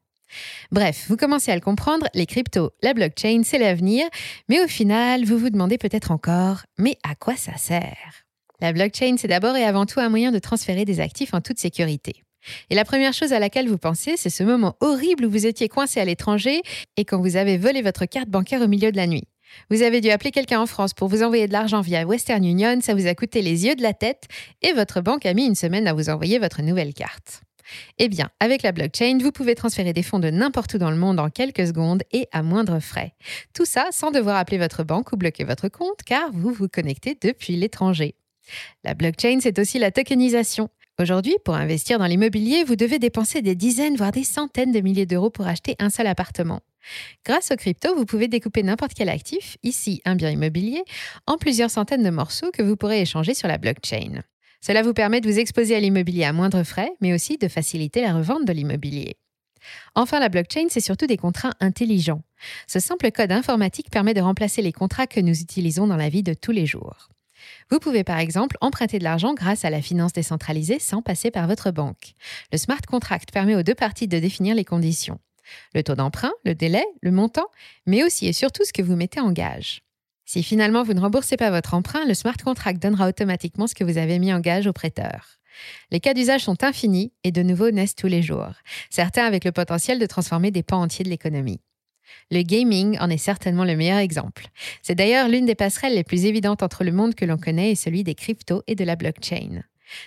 Bref, 0.71 1.05
vous 1.07 1.15
commencez 1.15 1.51
à 1.51 1.55
le 1.55 1.61
comprendre, 1.61 2.07
les 2.13 2.25
cryptos, 2.25 2.71
la 2.81 2.93
blockchain, 2.93 3.41
c'est 3.43 3.59
l'avenir, 3.59 4.05
mais 4.49 4.61
au 4.61 4.67
final, 4.67 5.23
vous 5.23 5.37
vous 5.37 5.49
demandez 5.49 5.77
peut-être 5.77 6.11
encore, 6.11 6.63
mais 6.77 6.97
à 7.03 7.15
quoi 7.15 7.35
ça 7.35 7.55
sert? 7.55 8.25
La 8.59 8.73
blockchain, 8.73 9.15
c'est 9.17 9.27
d'abord 9.27 9.55
et 9.55 9.63
avant 9.63 9.85
tout 9.85 9.99
un 9.99 10.09
moyen 10.09 10.31
de 10.31 10.39
transférer 10.39 10.83
des 10.83 10.99
actifs 10.99 11.33
en 11.33 11.41
toute 11.41 11.59
sécurité. 11.59 12.23
Et 12.69 12.75
la 12.75 12.85
première 12.85 13.13
chose 13.13 13.33
à 13.33 13.39
laquelle 13.39 13.67
vous 13.67 13.77
pensez, 13.77 14.15
c'est 14.17 14.29
ce 14.29 14.43
moment 14.43 14.75
horrible 14.79 15.25
où 15.25 15.29
vous 15.29 15.45
étiez 15.45 15.67
coincé 15.67 15.99
à 15.99 16.05
l'étranger 16.05 16.61
et 16.95 17.05
quand 17.05 17.19
vous 17.19 17.35
avez 17.35 17.57
volé 17.57 17.81
votre 17.81 18.05
carte 18.05 18.29
bancaire 18.29 18.61
au 18.61 18.67
milieu 18.67 18.91
de 18.91 18.97
la 18.97 19.07
nuit. 19.07 19.23
Vous 19.69 19.81
avez 19.81 20.01
dû 20.01 20.09
appeler 20.09 20.31
quelqu'un 20.31 20.59
en 20.59 20.65
France 20.65 20.93
pour 20.93 21.07
vous 21.07 21.23
envoyer 21.23 21.47
de 21.47 21.53
l'argent 21.53 21.81
via 21.81 22.05
Western 22.05 22.43
Union, 22.43 22.79
ça 22.81 22.93
vous 22.93 23.07
a 23.07 23.15
coûté 23.15 23.41
les 23.41 23.65
yeux 23.65 23.75
de 23.75 23.81
la 23.81 23.93
tête 23.93 24.25
et 24.61 24.73
votre 24.73 25.01
banque 25.01 25.25
a 25.25 25.33
mis 25.33 25.45
une 25.45 25.55
semaine 25.55 25.87
à 25.87 25.93
vous 25.93 26.09
envoyer 26.09 26.39
votre 26.39 26.61
nouvelle 26.61 26.93
carte. 26.93 27.41
Eh 27.97 28.07
bien, 28.07 28.29
avec 28.39 28.63
la 28.63 28.71
blockchain, 28.71 29.17
vous 29.21 29.31
pouvez 29.31 29.55
transférer 29.55 29.93
des 29.93 30.03
fonds 30.03 30.19
de 30.19 30.29
n'importe 30.29 30.75
où 30.75 30.77
dans 30.77 30.91
le 30.91 30.97
monde 30.97 31.19
en 31.19 31.29
quelques 31.29 31.67
secondes 31.67 32.03
et 32.11 32.27
à 32.31 32.41
moindre 32.43 32.79
frais. 32.79 33.13
Tout 33.53 33.65
ça 33.65 33.87
sans 33.91 34.11
devoir 34.11 34.37
appeler 34.37 34.57
votre 34.57 34.83
banque 34.83 35.11
ou 35.11 35.17
bloquer 35.17 35.43
votre 35.43 35.67
compte 35.67 36.01
car 36.05 36.31
vous 36.31 36.51
vous 36.51 36.69
connectez 36.69 37.17
depuis 37.21 37.55
l'étranger. 37.55 38.15
La 38.83 38.93
blockchain, 38.93 39.39
c'est 39.41 39.59
aussi 39.59 39.79
la 39.79 39.91
tokenisation. 39.91 40.69
Aujourd'hui, 40.99 41.35
pour 41.45 41.53
investir 41.53 41.99
dans 41.99 42.07
l'immobilier, 42.07 42.63
vous 42.63 42.75
devez 42.75 42.97
dépenser 42.97 43.43
des 43.43 43.53
dizaines, 43.53 43.95
voire 43.95 44.11
des 44.11 44.23
centaines 44.23 44.71
de 44.71 44.79
milliers 44.79 45.05
d'euros 45.05 45.29
pour 45.29 45.45
acheter 45.45 45.75
un 45.77 45.91
seul 45.91 46.07
appartement. 46.07 46.61
Grâce 47.23 47.51
aux 47.51 47.55
crypto, 47.55 47.95
vous 47.95 48.05
pouvez 48.05 48.27
découper 48.27 48.63
n'importe 48.63 48.95
quel 48.95 49.09
actif, 49.09 49.57
ici 49.61 50.01
un 50.05 50.15
bien 50.15 50.31
immobilier, 50.31 50.83
en 51.27 51.37
plusieurs 51.37 51.69
centaines 51.69 52.01
de 52.01 52.09
morceaux 52.09 52.49
que 52.51 52.63
vous 52.63 52.75
pourrez 52.75 53.01
échanger 53.01 53.35
sur 53.35 53.47
la 53.47 53.59
blockchain. 53.59 54.23
Cela 54.59 54.81
vous 54.81 54.93
permet 54.93 55.21
de 55.21 55.29
vous 55.29 55.37
exposer 55.37 55.75
à 55.75 55.79
l'immobilier 55.79 56.23
à 56.23 56.33
moindre 56.33 56.63
frais, 56.63 56.91
mais 56.99 57.13
aussi 57.13 57.37
de 57.37 57.47
faciliter 57.47 58.01
la 58.01 58.15
revente 58.15 58.45
de 58.45 58.53
l'immobilier. 58.53 59.17
Enfin, 59.93 60.19
la 60.19 60.29
blockchain, 60.29 60.65
c'est 60.69 60.79
surtout 60.79 61.05
des 61.05 61.17
contrats 61.17 61.53
intelligents. 61.59 62.23
Ce 62.65 62.79
simple 62.79 63.11
code 63.11 63.31
informatique 63.31 63.91
permet 63.91 64.15
de 64.15 64.21
remplacer 64.21 64.63
les 64.63 64.73
contrats 64.73 65.05
que 65.05 65.19
nous 65.19 65.41
utilisons 65.41 65.85
dans 65.85 65.95
la 65.95 66.09
vie 66.09 66.23
de 66.23 66.33
tous 66.33 66.51
les 66.51 66.65
jours. 66.65 67.09
Vous 67.69 67.79
pouvez 67.79 68.03
par 68.03 68.19
exemple 68.19 68.57
emprunter 68.61 68.99
de 68.99 69.03
l'argent 69.03 69.33
grâce 69.33 69.65
à 69.65 69.69
la 69.69 69.81
finance 69.81 70.13
décentralisée 70.13 70.79
sans 70.79 71.01
passer 71.01 71.31
par 71.31 71.47
votre 71.47 71.71
banque. 71.71 72.15
Le 72.51 72.57
smart 72.57 72.81
contract 72.87 73.31
permet 73.31 73.55
aux 73.55 73.63
deux 73.63 73.75
parties 73.75 74.07
de 74.07 74.19
définir 74.19 74.55
les 74.55 74.65
conditions. 74.65 75.19
Le 75.73 75.83
taux 75.83 75.95
d'emprunt, 75.95 76.33
le 76.45 76.55
délai, 76.55 76.85
le 77.01 77.11
montant, 77.11 77.47
mais 77.85 78.03
aussi 78.03 78.27
et 78.27 78.33
surtout 78.33 78.65
ce 78.65 78.73
que 78.73 78.81
vous 78.81 78.95
mettez 78.95 79.19
en 79.19 79.31
gage. 79.31 79.81
Si 80.25 80.43
finalement 80.43 80.83
vous 80.83 80.93
ne 80.93 80.99
remboursez 80.99 81.37
pas 81.37 81.51
votre 81.51 81.73
emprunt, 81.73 82.05
le 82.05 82.13
smart 82.13 82.35
contract 82.43 82.81
donnera 82.81 83.07
automatiquement 83.07 83.65
ce 83.65 83.75
que 83.75 83.85
vous 83.85 83.97
avez 83.97 84.19
mis 84.19 84.33
en 84.33 84.41
gage 84.41 84.67
au 84.67 84.73
prêteur. 84.73 85.37
Les 85.89 85.99
cas 85.99 86.13
d'usage 86.13 86.43
sont 86.43 86.63
infinis 86.63 87.13
et 87.23 87.31
de 87.31 87.41
nouveaux 87.43 87.71
naissent 87.71 87.95
tous 87.95 88.07
les 88.07 88.21
jours, 88.21 88.51
certains 88.89 89.25
avec 89.25 89.45
le 89.45 89.51
potentiel 89.51 89.99
de 89.99 90.05
transformer 90.05 90.51
des 90.51 90.63
pans 90.63 90.81
entiers 90.81 91.05
de 91.05 91.09
l'économie. 91.09 91.61
Le 92.31 92.41
gaming 92.41 92.97
en 92.99 93.09
est 93.09 93.17
certainement 93.17 93.65
le 93.65 93.75
meilleur 93.75 93.99
exemple. 93.99 94.47
C'est 94.81 94.95
d'ailleurs 94.95 95.29
l'une 95.29 95.45
des 95.45 95.55
passerelles 95.55 95.95
les 95.95 96.03
plus 96.03 96.25
évidentes 96.25 96.63
entre 96.63 96.83
le 96.83 96.91
monde 96.91 97.15
que 97.15 97.25
l'on 97.25 97.37
connaît 97.37 97.71
et 97.71 97.75
celui 97.75 98.03
des 98.03 98.15
cryptos 98.15 98.63
et 98.67 98.75
de 98.75 98.83
la 98.83 98.95
blockchain. 98.95 99.63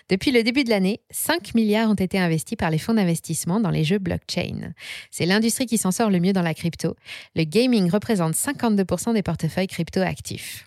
Depuis 0.09 0.31
le 0.31 0.43
début 0.43 0.65
de 0.65 0.71
l'année, 0.71 1.01
5 1.11 1.55
milliards 1.55 1.91
ont 1.91 1.95
été 1.95 2.19
investis 2.19 2.57
par 2.57 2.71
les 2.71 2.79
fonds 2.79 2.95
d'investissement 2.95 3.61
dans 3.61 3.71
les 3.71 3.85
jeux 3.85 3.99
blockchain. 3.99 4.73
C'est 5.11 5.27
l'industrie 5.27 5.67
qui 5.67 5.79
s'en 5.79 5.91
sort 5.91 6.11
le 6.11 6.21
mieux 6.21 6.33
dans 6.33 6.43
la 6.43 6.55
crypto. 6.55 6.97
Le 7.35 7.45
gaming 7.45 7.91
représente 7.91 8.35
52% 8.35 9.15
des 9.15 9.23
portefeuilles 9.23 9.67
crypto 9.67 10.01
actifs. 10.01 10.67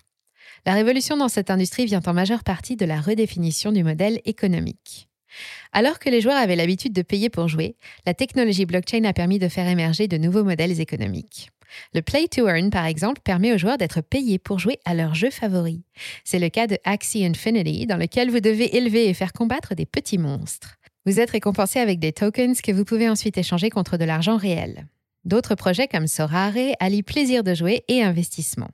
La 0.66 0.72
révolution 0.72 1.16
dans 1.16 1.28
cette 1.28 1.50
industrie 1.50 1.84
vient 1.84 2.00
en 2.04 2.14
majeure 2.14 2.42
partie 2.42 2.76
de 2.76 2.86
la 2.86 3.00
redéfinition 3.00 3.70
du 3.70 3.84
modèle 3.84 4.20
économique. 4.24 5.08
Alors 5.72 5.98
que 5.98 6.10
les 6.10 6.20
joueurs 6.20 6.36
avaient 6.36 6.56
l'habitude 6.56 6.92
de 6.92 7.02
payer 7.02 7.30
pour 7.30 7.48
jouer, 7.48 7.76
la 8.06 8.14
technologie 8.14 8.66
blockchain 8.66 9.04
a 9.04 9.12
permis 9.12 9.38
de 9.38 9.48
faire 9.48 9.68
émerger 9.68 10.08
de 10.08 10.16
nouveaux 10.16 10.44
modèles 10.44 10.80
économiques. 10.80 11.50
Le 11.92 12.02
Play 12.02 12.28
to 12.28 12.46
Earn, 12.48 12.70
par 12.70 12.86
exemple, 12.86 13.20
permet 13.22 13.52
aux 13.52 13.58
joueurs 13.58 13.78
d'être 13.78 14.00
payés 14.00 14.38
pour 14.38 14.58
jouer 14.58 14.78
à 14.84 14.94
leur 14.94 15.14
jeu 15.14 15.30
favori. 15.30 15.82
C'est 16.24 16.38
le 16.38 16.48
cas 16.48 16.66
de 16.66 16.78
Axie 16.84 17.24
Infinity, 17.24 17.86
dans 17.86 17.96
lequel 17.96 18.30
vous 18.30 18.40
devez 18.40 18.76
élever 18.76 19.08
et 19.08 19.14
faire 19.14 19.32
combattre 19.32 19.74
des 19.74 19.86
petits 19.86 20.18
monstres. 20.18 20.76
Vous 21.06 21.20
êtes 21.20 21.30
récompensé 21.30 21.80
avec 21.80 21.98
des 21.98 22.12
tokens 22.12 22.60
que 22.60 22.72
vous 22.72 22.84
pouvez 22.84 23.08
ensuite 23.08 23.36
échanger 23.36 23.70
contre 23.70 23.96
de 23.96 24.04
l'argent 24.04 24.36
réel. 24.36 24.86
D'autres 25.24 25.54
projets 25.54 25.88
comme 25.88 26.06
Sorare 26.06 26.74
allient 26.80 27.02
plaisir 27.02 27.42
de 27.44 27.54
jouer 27.54 27.82
et 27.88 28.02
investissement. 28.02 28.68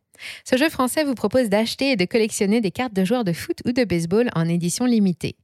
Ce 0.44 0.56
jeu 0.56 0.68
français 0.68 1.04
vous 1.04 1.14
propose 1.14 1.48
d'acheter 1.48 1.92
et 1.92 1.96
de 1.96 2.04
collectionner 2.04 2.60
des 2.60 2.70
cartes 2.70 2.92
de 2.92 3.04
joueurs 3.04 3.24
de 3.24 3.32
foot 3.32 3.58
ou 3.64 3.72
de 3.72 3.84
baseball 3.84 4.30
en 4.34 4.48
édition 4.48 4.84
limitée. 4.84 5.36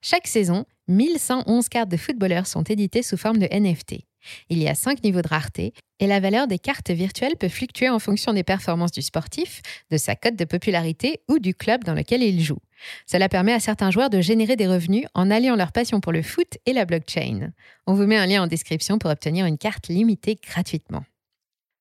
Chaque 0.00 0.26
saison, 0.26 0.64
1111 0.88 1.68
cartes 1.68 1.88
de 1.88 1.96
footballeurs 1.96 2.46
sont 2.46 2.62
éditées 2.62 3.02
sous 3.02 3.16
forme 3.16 3.38
de 3.38 3.46
NFT. 3.46 4.04
Il 4.48 4.62
y 4.62 4.68
a 4.68 4.74
cinq 4.74 5.02
niveaux 5.02 5.22
de 5.22 5.28
rareté 5.28 5.72
et 6.00 6.06
la 6.06 6.20
valeur 6.20 6.46
des 6.46 6.58
cartes 6.58 6.90
virtuelles 6.90 7.36
peut 7.36 7.48
fluctuer 7.48 7.88
en 7.88 7.98
fonction 7.98 8.32
des 8.32 8.42
performances 8.42 8.92
du 8.92 9.02
sportif, 9.02 9.62
de 9.90 9.96
sa 9.96 10.16
cote 10.16 10.36
de 10.36 10.44
popularité 10.44 11.20
ou 11.28 11.38
du 11.38 11.54
club 11.54 11.84
dans 11.84 11.94
lequel 11.94 12.22
il 12.22 12.40
joue. 12.40 12.58
Cela 13.06 13.28
permet 13.28 13.52
à 13.52 13.60
certains 13.60 13.90
joueurs 13.90 14.10
de 14.10 14.20
générer 14.20 14.56
des 14.56 14.66
revenus 14.66 15.06
en 15.14 15.30
alliant 15.30 15.56
leur 15.56 15.72
passion 15.72 16.00
pour 16.00 16.12
le 16.12 16.22
foot 16.22 16.58
et 16.66 16.72
la 16.72 16.84
blockchain. 16.84 17.52
On 17.86 17.94
vous 17.94 18.06
met 18.06 18.16
un 18.16 18.26
lien 18.26 18.42
en 18.42 18.46
description 18.46 18.98
pour 18.98 19.10
obtenir 19.10 19.46
une 19.46 19.58
carte 19.58 19.88
limitée 19.88 20.36
gratuitement. 20.36 21.04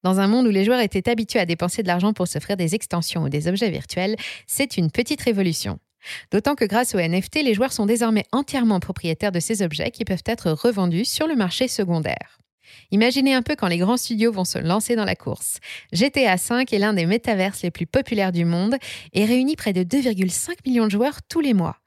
Dans 0.03 0.19
un 0.19 0.27
monde 0.27 0.47
où 0.47 0.51
les 0.51 0.65
joueurs 0.65 0.81
étaient 0.81 1.09
habitués 1.09 1.39
à 1.39 1.45
dépenser 1.45 1.81
de 1.81 1.87
l'argent 1.87 2.11
pour 2.11 2.27
s'offrir 2.27 2.57
des 2.57 2.75
extensions 2.75 3.23
ou 3.23 3.29
des 3.29 3.47
objets 3.47 3.69
virtuels, 3.69 4.17
c'est 4.47 4.75
une 4.77 4.91
petite 4.91 5.21
révolution. 5.21 5.79
D'autant 6.31 6.55
que 6.55 6.65
grâce 6.65 6.95
aux 6.95 6.99
NFT, 6.99 7.43
les 7.43 7.53
joueurs 7.53 7.73
sont 7.73 7.85
désormais 7.85 8.25
entièrement 8.31 8.79
propriétaires 8.79 9.31
de 9.31 9.39
ces 9.39 9.61
objets 9.61 9.91
qui 9.91 10.05
peuvent 10.05 10.23
être 10.25 10.51
revendus 10.51 11.05
sur 11.05 11.27
le 11.27 11.35
marché 11.35 11.67
secondaire. 11.67 12.39
Imaginez 12.91 13.33
un 13.33 13.41
peu 13.41 13.55
quand 13.55 13.67
les 13.67 13.77
grands 13.77 13.97
studios 13.97 14.31
vont 14.31 14.45
se 14.45 14.57
lancer 14.57 14.95
dans 14.95 15.05
la 15.05 15.15
course. 15.15 15.59
GTA 15.91 16.35
V 16.35 16.65
est 16.71 16.79
l'un 16.79 16.93
des 16.93 17.05
métaverses 17.05 17.61
les 17.61 17.71
plus 17.71 17.85
populaires 17.85 18.31
du 18.31 18.45
monde 18.45 18.75
et 19.13 19.25
réunit 19.25 19.55
près 19.55 19.73
de 19.73 19.83
2,5 19.83 20.51
millions 20.65 20.85
de 20.85 20.91
joueurs 20.91 21.21
tous 21.23 21.39
les 21.39 21.53
mois. 21.53 21.77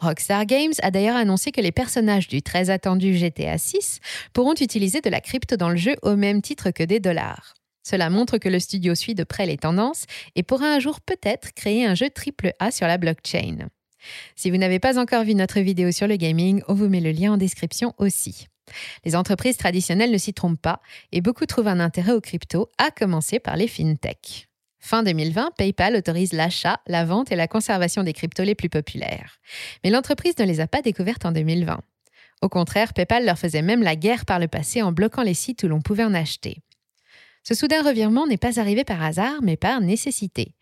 Rockstar 0.00 0.46
Games 0.46 0.72
a 0.82 0.90
d'ailleurs 0.90 1.16
annoncé 1.16 1.52
que 1.52 1.60
les 1.60 1.72
personnages 1.72 2.28
du 2.28 2.42
très 2.42 2.70
attendu 2.70 3.16
GTA 3.16 3.56
6 3.56 4.00
pourront 4.32 4.54
utiliser 4.54 5.00
de 5.00 5.10
la 5.10 5.20
crypto 5.20 5.56
dans 5.56 5.70
le 5.70 5.76
jeu 5.76 5.94
au 6.02 6.16
même 6.16 6.42
titre 6.42 6.70
que 6.70 6.82
des 6.82 7.00
dollars. 7.00 7.54
Cela 7.82 8.10
montre 8.10 8.38
que 8.38 8.48
le 8.48 8.60
studio 8.60 8.94
suit 8.94 9.14
de 9.14 9.24
près 9.24 9.46
les 9.46 9.56
tendances 9.56 10.04
et 10.34 10.42
pourra 10.42 10.66
un 10.66 10.80
jour 10.80 11.00
peut-être 11.00 11.52
créer 11.54 11.86
un 11.86 11.94
jeu 11.94 12.08
AAA 12.08 12.70
sur 12.70 12.86
la 12.86 12.98
blockchain. 12.98 13.68
Si 14.36 14.50
vous 14.50 14.56
n'avez 14.56 14.78
pas 14.78 14.98
encore 14.98 15.24
vu 15.24 15.34
notre 15.34 15.60
vidéo 15.60 15.92
sur 15.92 16.06
le 16.06 16.16
gaming, 16.16 16.62
on 16.68 16.74
vous 16.74 16.88
met 16.88 17.00
le 17.00 17.12
lien 17.12 17.32
en 17.32 17.36
description 17.36 17.94
aussi. 17.98 18.46
Les 19.04 19.16
entreprises 19.16 19.56
traditionnelles 19.56 20.12
ne 20.12 20.18
s'y 20.18 20.32
trompent 20.32 20.60
pas 20.60 20.80
et 21.12 21.20
beaucoup 21.20 21.46
trouvent 21.46 21.68
un 21.68 21.80
intérêt 21.80 22.12
aux 22.12 22.20
cryptos, 22.20 22.68
à 22.78 22.90
commencer 22.90 23.40
par 23.40 23.56
les 23.56 23.68
fintech. 23.68 24.48
Fin 24.78 25.02
2020, 25.02 25.50
PayPal 25.58 25.96
autorise 25.96 26.32
l'achat, 26.32 26.80
la 26.86 27.04
vente 27.04 27.32
et 27.32 27.36
la 27.36 27.48
conservation 27.48 28.02
des 28.02 28.14
cryptos 28.14 28.44
les 28.44 28.54
plus 28.54 28.70
populaires. 28.70 29.40
Mais 29.84 29.90
l'entreprise 29.90 30.38
ne 30.38 30.44
les 30.44 30.60
a 30.60 30.66
pas 30.66 30.80
découvertes 30.80 31.26
en 31.26 31.32
2020. 31.32 31.80
Au 32.42 32.48
contraire, 32.48 32.94
PayPal 32.94 33.26
leur 33.26 33.38
faisait 33.38 33.60
même 33.60 33.82
la 33.82 33.96
guerre 33.96 34.24
par 34.24 34.38
le 34.38 34.48
passé 34.48 34.80
en 34.80 34.92
bloquant 34.92 35.22
les 35.22 35.34
sites 35.34 35.62
où 35.64 35.68
l'on 35.68 35.82
pouvait 35.82 36.04
en 36.04 36.14
acheter. 36.14 36.62
Ce 37.42 37.54
soudain 37.54 37.82
revirement 37.82 38.26
n'est 38.26 38.36
pas 38.36 38.60
arrivé 38.60 38.84
par 38.84 39.02
hasard, 39.02 39.40
mais 39.42 39.56
par 39.56 39.80
nécessité. 39.80 40.54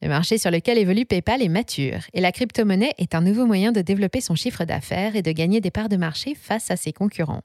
Le 0.00 0.08
marché 0.08 0.38
sur 0.38 0.50
lequel 0.50 0.78
évolue 0.78 1.04
PayPal 1.04 1.42
est 1.42 1.48
mature 1.48 2.00
et 2.14 2.20
la 2.20 2.32
crypto-monnaie 2.32 2.94
est 2.98 3.14
un 3.14 3.20
nouveau 3.20 3.46
moyen 3.46 3.72
de 3.72 3.80
développer 3.82 4.20
son 4.20 4.34
chiffre 4.34 4.64
d'affaires 4.64 5.16
et 5.16 5.22
de 5.22 5.32
gagner 5.32 5.60
des 5.60 5.70
parts 5.70 5.88
de 5.88 5.96
marché 5.96 6.34
face 6.34 6.70
à 6.70 6.76
ses 6.76 6.92
concurrents. 6.92 7.42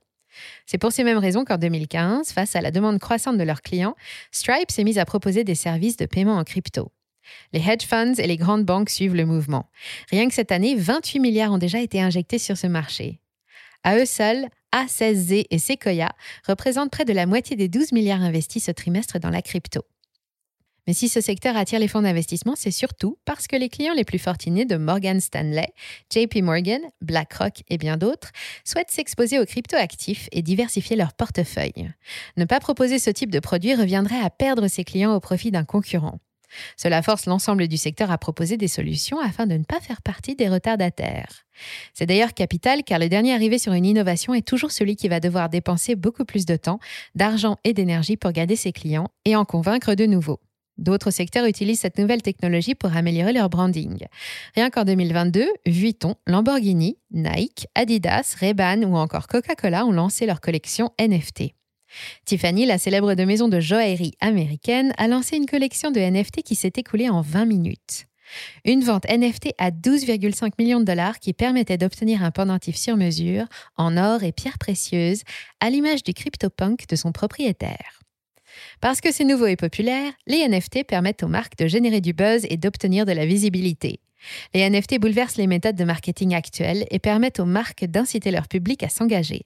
C'est 0.65 0.77
pour 0.77 0.91
ces 0.91 1.03
mêmes 1.03 1.17
raisons 1.17 1.45
qu'en 1.45 1.57
2015, 1.57 2.31
face 2.31 2.55
à 2.55 2.61
la 2.61 2.71
demande 2.71 2.99
croissante 2.99 3.37
de 3.37 3.43
leurs 3.43 3.61
clients, 3.61 3.95
Stripe 4.31 4.71
s'est 4.71 4.83
mise 4.83 4.99
à 4.99 5.05
proposer 5.05 5.43
des 5.43 5.55
services 5.55 5.97
de 5.97 6.05
paiement 6.05 6.37
en 6.37 6.43
crypto. 6.43 6.91
Les 7.53 7.67
hedge 7.67 7.85
funds 7.85 8.13
et 8.13 8.27
les 8.27 8.37
grandes 8.37 8.65
banques 8.65 8.89
suivent 8.89 9.15
le 9.15 9.25
mouvement. 9.25 9.69
Rien 10.11 10.27
que 10.27 10.33
cette 10.33 10.51
année, 10.51 10.75
28 10.75 11.19
milliards 11.19 11.53
ont 11.53 11.57
déjà 11.57 11.79
été 11.79 12.01
injectés 12.01 12.37
sur 12.37 12.57
ce 12.57 12.67
marché. 12.67 13.19
À 13.83 13.97
eux 13.97 14.05
seuls, 14.05 14.47
A16Z 14.75 15.45
et 15.49 15.57
Sequoia 15.57 16.11
représentent 16.45 16.91
près 16.91 17.05
de 17.05 17.13
la 17.13 17.25
moitié 17.25 17.55
des 17.55 17.69
12 17.69 17.93
milliards 17.93 18.21
investis 18.21 18.65
ce 18.65 18.71
trimestre 18.71 19.19
dans 19.19 19.29
la 19.29 19.41
crypto. 19.41 19.83
Mais 20.85 20.93
si 20.93 21.07
ce 21.07 21.21
secteur 21.21 21.55
attire 21.55 21.79
les 21.79 21.87
fonds 21.87 22.01
d'investissement, 22.01 22.55
c'est 22.55 22.71
surtout 22.71 23.17
parce 23.23 23.47
que 23.47 23.55
les 23.55 23.69
clients 23.69 23.93
les 23.93 24.03
plus 24.03 24.19
fortunés 24.19 24.65
de 24.65 24.75
Morgan 24.75 25.19
Stanley, 25.19 25.73
JP 26.13 26.41
Morgan, 26.43 26.81
BlackRock 27.01 27.63
et 27.69 27.77
bien 27.77 27.95
d'autres 27.95 28.31
souhaitent 28.65 28.91
s'exposer 28.91 29.39
aux 29.39 29.45
cryptoactifs 29.45 30.27
et 30.31 30.41
diversifier 30.41 30.97
leur 30.97 31.13
portefeuille. 31.13 31.89
Ne 32.35 32.45
pas 32.45 32.59
proposer 32.59 32.99
ce 32.99 33.09
type 33.09 33.31
de 33.31 33.39
produit 33.39 33.73
reviendrait 33.73 34.19
à 34.19 34.29
perdre 34.29 34.67
ses 34.67 34.83
clients 34.83 35.15
au 35.15 35.19
profit 35.21 35.51
d'un 35.51 35.65
concurrent. 35.65 36.19
Cela 36.77 37.01
force 37.01 37.25
l'ensemble 37.25 37.67
du 37.67 37.77
secteur 37.77 38.11
à 38.11 38.17
proposer 38.17 38.57
des 38.57 38.67
solutions 38.67 39.19
afin 39.19 39.47
de 39.47 39.55
ne 39.55 39.63
pas 39.63 39.79
faire 39.79 40.01
partie 40.01 40.35
des 40.35 40.49
retardataires. 40.49 41.45
C'est 41.93 42.05
d'ailleurs 42.05 42.33
capital 42.33 42.83
car 42.83 42.99
le 42.99 43.09
dernier 43.09 43.33
arrivé 43.33 43.59
sur 43.59 43.73
une 43.73 43.85
innovation 43.85 44.33
est 44.33 44.45
toujours 44.45 44.71
celui 44.71 44.95
qui 44.95 45.07
va 45.07 45.19
devoir 45.19 45.49
dépenser 45.49 45.95
beaucoup 45.95 46.25
plus 46.25 46.45
de 46.45 46.55
temps, 46.55 46.79
d'argent 47.15 47.57
et 47.63 47.73
d'énergie 47.73 48.17
pour 48.17 48.31
garder 48.31 48.55
ses 48.55 48.71
clients 48.71 49.07
et 49.25 49.35
en 49.35 49.45
convaincre 49.45 49.95
de 49.95 50.05
nouveaux. 50.05 50.39
D'autres 50.77 51.11
secteurs 51.11 51.45
utilisent 51.45 51.79
cette 51.79 51.97
nouvelle 51.97 52.21
technologie 52.21 52.75
pour 52.75 52.95
améliorer 52.95 53.31
leur 53.31 53.49
branding. 53.49 54.05
Rien 54.55 54.69
qu'en 54.69 54.83
2022, 54.83 55.47
Vuitton, 55.65 56.15
Lamborghini, 56.27 56.97
Nike, 57.11 57.67
Adidas, 57.75 58.35
Ray-Ban 58.39 58.83
ou 58.83 58.97
encore 58.97 59.27
Coca-Cola 59.27 59.85
ont 59.85 59.91
lancé 59.91 60.25
leur 60.25 60.41
collection 60.41 60.91
NFT. 60.99 61.53
Tiffany, 62.25 62.65
la 62.65 62.77
célèbre 62.77 63.13
de 63.13 63.25
maison 63.25 63.47
de 63.47 63.59
joaillerie 63.59 64.15
américaine, 64.19 64.93
a 64.97 65.07
lancé 65.07 65.37
une 65.37 65.45
collection 65.45 65.91
de 65.91 65.99
NFT 65.99 66.43
qui 66.43 66.55
s'est 66.55 66.73
écoulée 66.75 67.09
en 67.09 67.21
20 67.21 67.45
minutes. 67.45 68.07
Une 68.65 68.83
vente 68.83 69.05
NFT 69.09 69.53
à 69.57 69.71
12,5 69.71 70.51
millions 70.57 70.79
de 70.79 70.85
dollars 70.85 71.19
qui 71.19 71.33
permettait 71.33 71.77
d'obtenir 71.77 72.23
un 72.23 72.31
pendentif 72.31 72.75
sur 72.75 72.97
mesure 72.97 73.45
en 73.77 73.97
or 73.97 74.23
et 74.23 74.31
pierres 74.31 74.57
précieuses, 74.57 75.21
à 75.59 75.69
l'image 75.69 76.03
du 76.03 76.13
CryptoPunk 76.13 76.87
de 76.87 76.95
son 76.95 77.11
propriétaire. 77.11 78.01
Parce 78.81 79.01
que 79.01 79.11
c'est 79.11 79.25
nouveau 79.25 79.47
et 79.47 79.55
populaire, 79.55 80.11
les 80.27 80.47
NFT 80.47 80.85
permettent 80.85 81.23
aux 81.23 81.27
marques 81.27 81.57
de 81.57 81.67
générer 81.67 82.01
du 82.01 82.13
buzz 82.13 82.45
et 82.49 82.57
d'obtenir 82.57 83.05
de 83.05 83.11
la 83.11 83.25
visibilité. 83.25 83.99
Les 84.53 84.67
NFT 84.69 84.99
bouleversent 84.99 85.37
les 85.37 85.47
méthodes 85.47 85.75
de 85.75 85.83
marketing 85.83 86.33
actuelles 86.33 86.85
et 86.89 86.99
permettent 86.99 87.39
aux 87.39 87.45
marques 87.45 87.85
d'inciter 87.85 88.31
leur 88.31 88.47
public 88.47 88.81
à 88.83 88.89
s'engager. 88.89 89.45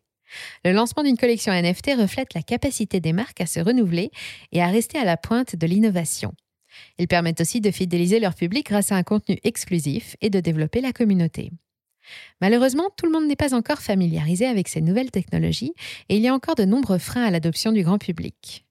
Le 0.63 0.71
lancement 0.71 1.03
d'une 1.03 1.17
collection 1.17 1.53
NFT 1.53 1.91
reflète 1.97 2.33
la 2.33 2.41
capacité 2.41 2.99
des 2.99 3.13
marques 3.13 3.41
à 3.41 3.45
se 3.45 3.59
renouveler 3.59 4.11
et 4.51 4.61
à 4.61 4.67
rester 4.67 4.97
à 4.97 5.05
la 5.05 5.17
pointe 5.17 5.55
de 5.55 5.67
l'innovation. 5.67 6.33
Ils 6.97 7.07
permettent 7.07 7.41
aussi 7.41 7.61
de 7.61 7.71
fidéliser 7.71 8.19
leur 8.19 8.35
public 8.35 8.67
grâce 8.67 8.91
à 8.91 8.95
un 8.95 9.03
contenu 9.03 9.37
exclusif 9.43 10.15
et 10.21 10.29
de 10.29 10.39
développer 10.39 10.81
la 10.81 10.93
communauté. 10.93 11.51
Malheureusement, 12.41 12.89
tout 12.97 13.05
le 13.05 13.11
monde 13.11 13.27
n'est 13.27 13.35
pas 13.35 13.53
encore 13.53 13.79
familiarisé 13.79 14.45
avec 14.45 14.67
ces 14.67 14.81
nouvelles 14.81 15.11
technologies 15.11 15.73
et 16.09 16.15
il 16.15 16.21
y 16.21 16.27
a 16.27 16.33
encore 16.33 16.55
de 16.55 16.65
nombreux 16.65 16.97
freins 16.97 17.25
à 17.25 17.31
l'adoption 17.31 17.71
du 17.71 17.83
grand 17.83 17.97
public. 17.97 18.65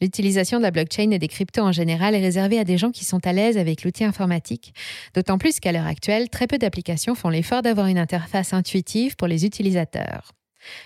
L'utilisation 0.00 0.58
de 0.58 0.62
la 0.62 0.70
blockchain 0.70 1.10
et 1.10 1.18
des 1.18 1.26
cryptos 1.26 1.62
en 1.62 1.72
général 1.72 2.14
est 2.14 2.20
réservée 2.20 2.60
à 2.60 2.64
des 2.64 2.78
gens 2.78 2.92
qui 2.92 3.04
sont 3.04 3.26
à 3.26 3.32
l'aise 3.32 3.58
avec 3.58 3.82
l'outil 3.82 4.04
informatique, 4.04 4.72
d'autant 5.14 5.36
plus 5.36 5.58
qu'à 5.58 5.72
l'heure 5.72 5.86
actuelle, 5.86 6.30
très 6.30 6.46
peu 6.46 6.58
d'applications 6.58 7.16
font 7.16 7.28
l'effort 7.28 7.62
d'avoir 7.62 7.88
une 7.88 7.98
interface 7.98 8.52
intuitive 8.52 9.16
pour 9.16 9.26
les 9.26 9.44
utilisateurs. 9.44 10.30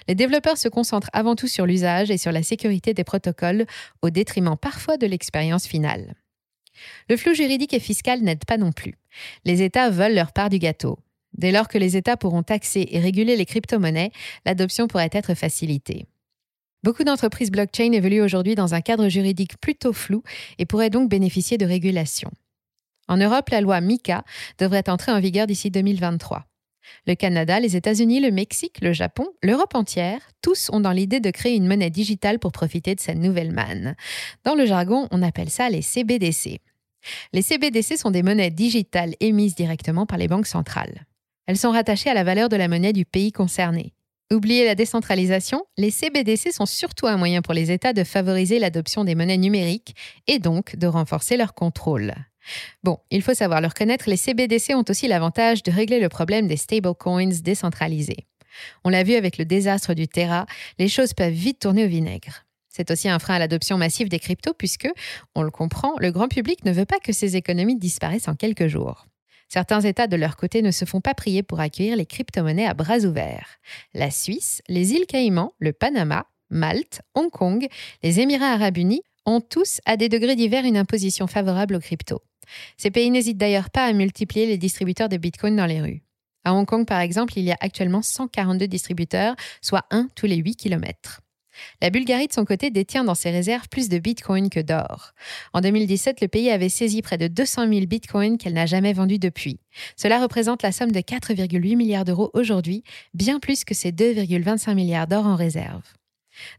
Les 0.06 0.14
développeurs 0.14 0.58
se 0.58 0.68
concentrent 0.68 1.10
avant 1.12 1.34
tout 1.34 1.48
sur 1.48 1.66
l'usage 1.66 2.10
et 2.10 2.18
sur 2.18 2.32
la 2.32 2.42
sécurité 2.42 2.94
des 2.94 3.04
protocoles, 3.04 3.66
au 4.02 4.10
détriment 4.10 4.56
parfois 4.56 4.96
de 4.96 5.06
l'expérience 5.06 5.66
finale. 5.66 6.14
Le 7.08 7.16
flou 7.16 7.34
juridique 7.34 7.74
et 7.74 7.80
fiscal 7.80 8.22
n'aide 8.22 8.44
pas 8.44 8.56
non 8.56 8.72
plus. 8.72 8.94
Les 9.44 9.62
États 9.62 9.90
veulent 9.90 10.14
leur 10.14 10.32
part 10.32 10.48
du 10.48 10.58
gâteau. 10.58 10.98
Dès 11.36 11.52
lors 11.52 11.68
que 11.68 11.78
les 11.78 11.96
États 11.96 12.16
pourront 12.16 12.42
taxer 12.42 12.86
et 12.90 13.00
réguler 13.00 13.36
les 13.36 13.46
crypto-monnaies, 13.46 14.12
l'adoption 14.46 14.88
pourrait 14.88 15.10
être 15.12 15.34
facilitée. 15.34 16.06
Beaucoup 16.84 17.04
d'entreprises 17.04 17.50
blockchain 17.50 17.92
évoluent 17.92 18.22
aujourd'hui 18.22 18.54
dans 18.54 18.74
un 18.74 18.80
cadre 18.80 19.08
juridique 19.08 19.58
plutôt 19.60 19.92
flou 19.92 20.22
et 20.58 20.66
pourraient 20.66 20.90
donc 20.90 21.10
bénéficier 21.10 21.58
de 21.58 21.66
régulation. 21.66 22.30
En 23.08 23.16
Europe, 23.16 23.48
la 23.50 23.60
loi 23.60 23.80
MICA 23.80 24.22
devrait 24.58 24.88
entrer 24.88 25.12
en 25.12 25.20
vigueur 25.20 25.46
d'ici 25.46 25.70
2023. 25.70 26.46
Le 27.06 27.14
Canada, 27.14 27.60
les 27.60 27.76
États-Unis, 27.76 28.20
le 28.20 28.30
Mexique, 28.30 28.78
le 28.82 28.92
Japon, 28.92 29.26
l'Europe 29.42 29.74
entière, 29.74 30.20
tous 30.42 30.70
ont 30.72 30.80
dans 30.80 30.92
l'idée 30.92 31.20
de 31.20 31.30
créer 31.30 31.54
une 31.54 31.66
monnaie 31.66 31.90
digitale 31.90 32.38
pour 32.38 32.52
profiter 32.52 32.94
de 32.94 33.00
cette 33.00 33.18
nouvelle 33.18 33.52
manne. 33.52 33.96
Dans 34.44 34.54
le 34.54 34.66
jargon, 34.66 35.08
on 35.10 35.22
appelle 35.22 35.50
ça 35.50 35.68
les 35.70 35.82
CBDC. 35.82 36.60
Les 37.32 37.42
CBDC 37.42 37.96
sont 37.96 38.10
des 38.10 38.22
monnaies 38.22 38.50
digitales 38.50 39.14
émises 39.20 39.54
directement 39.54 40.06
par 40.06 40.18
les 40.18 40.28
banques 40.28 40.46
centrales. 40.46 41.06
Elles 41.46 41.56
sont 41.56 41.70
rattachées 41.70 42.10
à 42.10 42.14
la 42.14 42.24
valeur 42.24 42.48
de 42.48 42.56
la 42.56 42.68
monnaie 42.68 42.92
du 42.92 43.04
pays 43.04 43.32
concerné. 43.32 43.94
Oubliez 44.30 44.66
la 44.66 44.74
décentralisation, 44.74 45.64
les 45.78 45.90
CBDC 45.90 46.52
sont 46.52 46.66
surtout 46.66 47.06
un 47.06 47.16
moyen 47.16 47.40
pour 47.40 47.54
les 47.54 47.70
États 47.70 47.94
de 47.94 48.04
favoriser 48.04 48.58
l'adoption 48.58 49.04
des 49.04 49.14
monnaies 49.14 49.38
numériques 49.38 49.94
et 50.26 50.38
donc 50.38 50.76
de 50.76 50.86
renforcer 50.86 51.38
leur 51.38 51.54
contrôle. 51.54 52.14
Bon, 52.82 52.98
il 53.10 53.22
faut 53.22 53.34
savoir 53.34 53.60
le 53.60 53.68
reconnaître, 53.68 54.08
les 54.08 54.16
CBDC 54.16 54.74
ont 54.74 54.84
aussi 54.88 55.08
l'avantage 55.08 55.62
de 55.62 55.70
régler 55.70 56.00
le 56.00 56.08
problème 56.08 56.46
des 56.46 56.56
stablecoins 56.56 57.40
décentralisés. 57.42 58.26
On 58.84 58.88
l'a 58.88 59.02
vu 59.02 59.14
avec 59.14 59.38
le 59.38 59.44
désastre 59.44 59.94
du 59.94 60.08
Terra, 60.08 60.46
les 60.78 60.88
choses 60.88 61.14
peuvent 61.14 61.32
vite 61.32 61.60
tourner 61.60 61.84
au 61.84 61.88
vinaigre. 61.88 62.44
C'est 62.68 62.90
aussi 62.90 63.08
un 63.08 63.18
frein 63.18 63.34
à 63.34 63.38
l'adoption 63.38 63.76
massive 63.76 64.08
des 64.08 64.18
cryptos 64.18 64.54
puisque, 64.54 64.88
on 65.34 65.42
le 65.42 65.50
comprend, 65.50 65.94
le 65.98 66.12
grand 66.12 66.28
public 66.28 66.64
ne 66.64 66.72
veut 66.72 66.84
pas 66.84 67.00
que 67.00 67.12
ces 67.12 67.36
économies 67.36 67.76
disparaissent 67.76 68.28
en 68.28 68.34
quelques 68.34 68.68
jours. 68.68 69.06
Certains 69.48 69.80
États 69.80 70.06
de 70.06 70.16
leur 70.16 70.36
côté 70.36 70.60
ne 70.60 70.70
se 70.70 70.84
font 70.84 71.00
pas 71.00 71.14
prier 71.14 71.42
pour 71.42 71.58
accueillir 71.60 71.96
les 71.96 72.06
crypto-monnaies 72.06 72.66
à 72.66 72.74
bras 72.74 72.98
ouverts. 72.98 73.58
La 73.94 74.10
Suisse, 74.10 74.62
les 74.68 74.92
îles 74.92 75.06
Caïmans, 75.06 75.54
le 75.58 75.72
Panama, 75.72 76.26
Malte, 76.50 77.00
Hong 77.14 77.30
Kong, 77.30 77.66
les 78.02 78.20
Émirats 78.20 78.52
arabes 78.52 78.76
unis 78.76 79.02
ont 79.26 79.40
tous, 79.40 79.80
à 79.84 79.96
des 79.96 80.08
degrés 80.08 80.36
divers, 80.36 80.64
une 80.64 80.76
imposition 80.76 81.26
favorable 81.26 81.74
aux 81.74 81.80
cryptos. 81.80 82.22
Ces 82.76 82.90
pays 82.90 83.10
n'hésitent 83.10 83.38
d'ailleurs 83.38 83.70
pas 83.70 83.84
à 83.84 83.92
multiplier 83.92 84.46
les 84.46 84.58
distributeurs 84.58 85.08
de 85.08 85.16
Bitcoin 85.16 85.56
dans 85.56 85.66
les 85.66 85.80
rues. 85.80 86.02
À 86.44 86.54
Hong 86.54 86.66
Kong, 86.66 86.86
par 86.86 87.00
exemple, 87.00 87.34
il 87.36 87.44
y 87.44 87.52
a 87.52 87.56
actuellement 87.60 88.02
142 88.02 88.66
distributeurs, 88.68 89.34
soit 89.60 89.84
un 89.90 90.08
tous 90.14 90.26
les 90.26 90.36
8 90.36 90.56
kilomètres. 90.56 91.20
La 91.80 91.90
Bulgarie, 91.90 92.28
de 92.28 92.32
son 92.32 92.44
côté, 92.44 92.70
détient 92.70 93.04
dans 93.04 93.14
ses 93.14 93.30
réserves 93.30 93.68
plus 93.68 93.88
de 93.88 93.98
bitcoins 93.98 94.48
que 94.48 94.60
d'or. 94.60 95.12
En 95.52 95.60
2017, 95.60 96.20
le 96.20 96.28
pays 96.28 96.50
avait 96.50 96.68
saisi 96.68 97.02
près 97.02 97.18
de 97.18 97.26
200 97.26 97.68
000 97.68 97.86
bitcoins 97.86 98.38
qu'elle 98.38 98.54
n'a 98.54 98.66
jamais 98.66 98.92
vendus 98.92 99.18
depuis. 99.18 99.60
Cela 99.96 100.20
représente 100.20 100.62
la 100.62 100.72
somme 100.72 100.92
de 100.92 101.00
4,8 101.00 101.76
milliards 101.76 102.04
d'euros 102.04 102.30
aujourd'hui, 102.34 102.84
bien 103.14 103.40
plus 103.40 103.64
que 103.64 103.74
ses 103.74 103.92
2,25 103.92 104.74
milliards 104.74 105.06
d'or 105.06 105.26
en 105.26 105.36
réserve. 105.36 105.82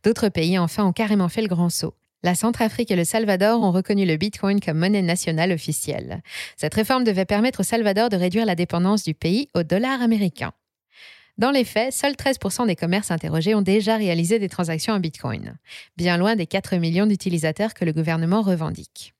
D'autres 0.03 0.29
pays, 0.29 0.57
enfin, 0.57 0.85
ont 0.85 0.93
carrément 0.93 1.29
fait 1.29 1.41
le 1.41 1.47
grand 1.47 1.69
saut. 1.69 1.95
La 2.21 2.35
Centrafrique 2.35 2.91
et 2.91 2.97
le 2.97 3.05
Salvador 3.05 3.61
ont 3.63 3.71
reconnu 3.71 4.05
le 4.05 4.17
Bitcoin 4.17 4.59
comme 4.59 4.79
monnaie 4.79 5.01
nationale 5.01 5.53
officielle. 5.53 6.21
Cette 6.57 6.73
réforme 6.73 7.05
devait 7.05 7.25
permettre 7.25 7.61
au 7.61 7.63
Salvador 7.63 8.09
de 8.09 8.17
réduire 8.17 8.45
la 8.45 8.55
dépendance 8.55 9.03
du 9.03 9.13
pays 9.13 9.47
au 9.53 9.63
dollar 9.63 10.01
américain. 10.01 10.51
Dans 11.37 11.51
les 11.51 11.63
faits, 11.63 11.93
seuls 11.93 12.15
13% 12.15 12.67
des 12.67 12.75
commerces 12.75 13.11
interrogés 13.11 13.55
ont 13.55 13.61
déjà 13.61 13.95
réalisé 13.95 14.39
des 14.39 14.49
transactions 14.49 14.93
en 14.93 14.99
Bitcoin, 14.99 15.57
bien 15.95 16.17
loin 16.17 16.35
des 16.35 16.45
4 16.45 16.75
millions 16.75 17.07
d'utilisateurs 17.07 17.73
que 17.73 17.85
le 17.85 17.93
gouvernement 17.93 18.41
revendique. 18.41 19.13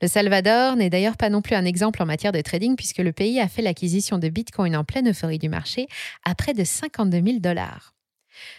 Le 0.00 0.06
Salvador 0.06 0.76
n'est 0.76 0.90
d'ailleurs 0.90 1.16
pas 1.16 1.30
non 1.30 1.42
plus 1.42 1.56
un 1.56 1.64
exemple 1.64 2.00
en 2.00 2.06
matière 2.06 2.30
de 2.30 2.40
trading 2.40 2.76
puisque 2.76 2.98
le 2.98 3.12
pays 3.12 3.40
a 3.40 3.48
fait 3.48 3.62
l'acquisition 3.62 4.18
de 4.18 4.28
Bitcoin 4.28 4.76
en 4.76 4.84
pleine 4.84 5.08
euphorie 5.08 5.38
du 5.38 5.48
marché 5.48 5.88
à 6.24 6.36
près 6.36 6.54
de 6.54 6.62
52 6.62 7.20
000 7.20 7.38
dollars. 7.40 7.94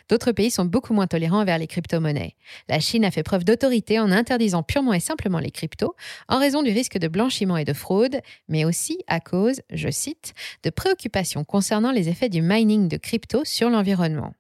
D'autres 0.10 0.32
pays 0.32 0.52
sont 0.52 0.66
beaucoup 0.66 0.94
moins 0.94 1.08
tolérants 1.08 1.42
envers 1.42 1.58
les 1.58 1.68
crypto-monnaies. 1.68 2.36
La 2.70 2.80
Chine 2.80 3.06
a 3.06 3.12
fait 3.12 3.24
preuve 3.24 3.44
d'autorité 3.44 4.00
en 4.00 4.12
interdisant 4.12 4.64
purement 4.64 4.94
et 4.94 5.00
simplement 5.00 5.40
les 5.40 5.52
cryptos 5.52 5.96
en 6.28 6.40
raison 6.40 6.64
du 6.64 6.72
risque 6.72 6.98
de 6.98 7.08
blanchiment 7.08 7.58
et 7.58 7.66
de 7.66 7.74
fraude, 7.74 8.20
mais 8.48 8.66
aussi 8.66 9.00
à 9.08 9.20
cause, 9.20 9.62
je 9.72 9.90
cite, 9.90 10.34
de 10.64 10.70
préoccupations 10.70 11.44
concernant 11.44 11.92
les 11.92 12.10
effets 12.10 12.30
du 12.30 12.42
mining 12.42 12.88
de 12.88 12.98
crypto 12.98 13.44
sur 13.46 13.70
l'environnement. 13.70 14.34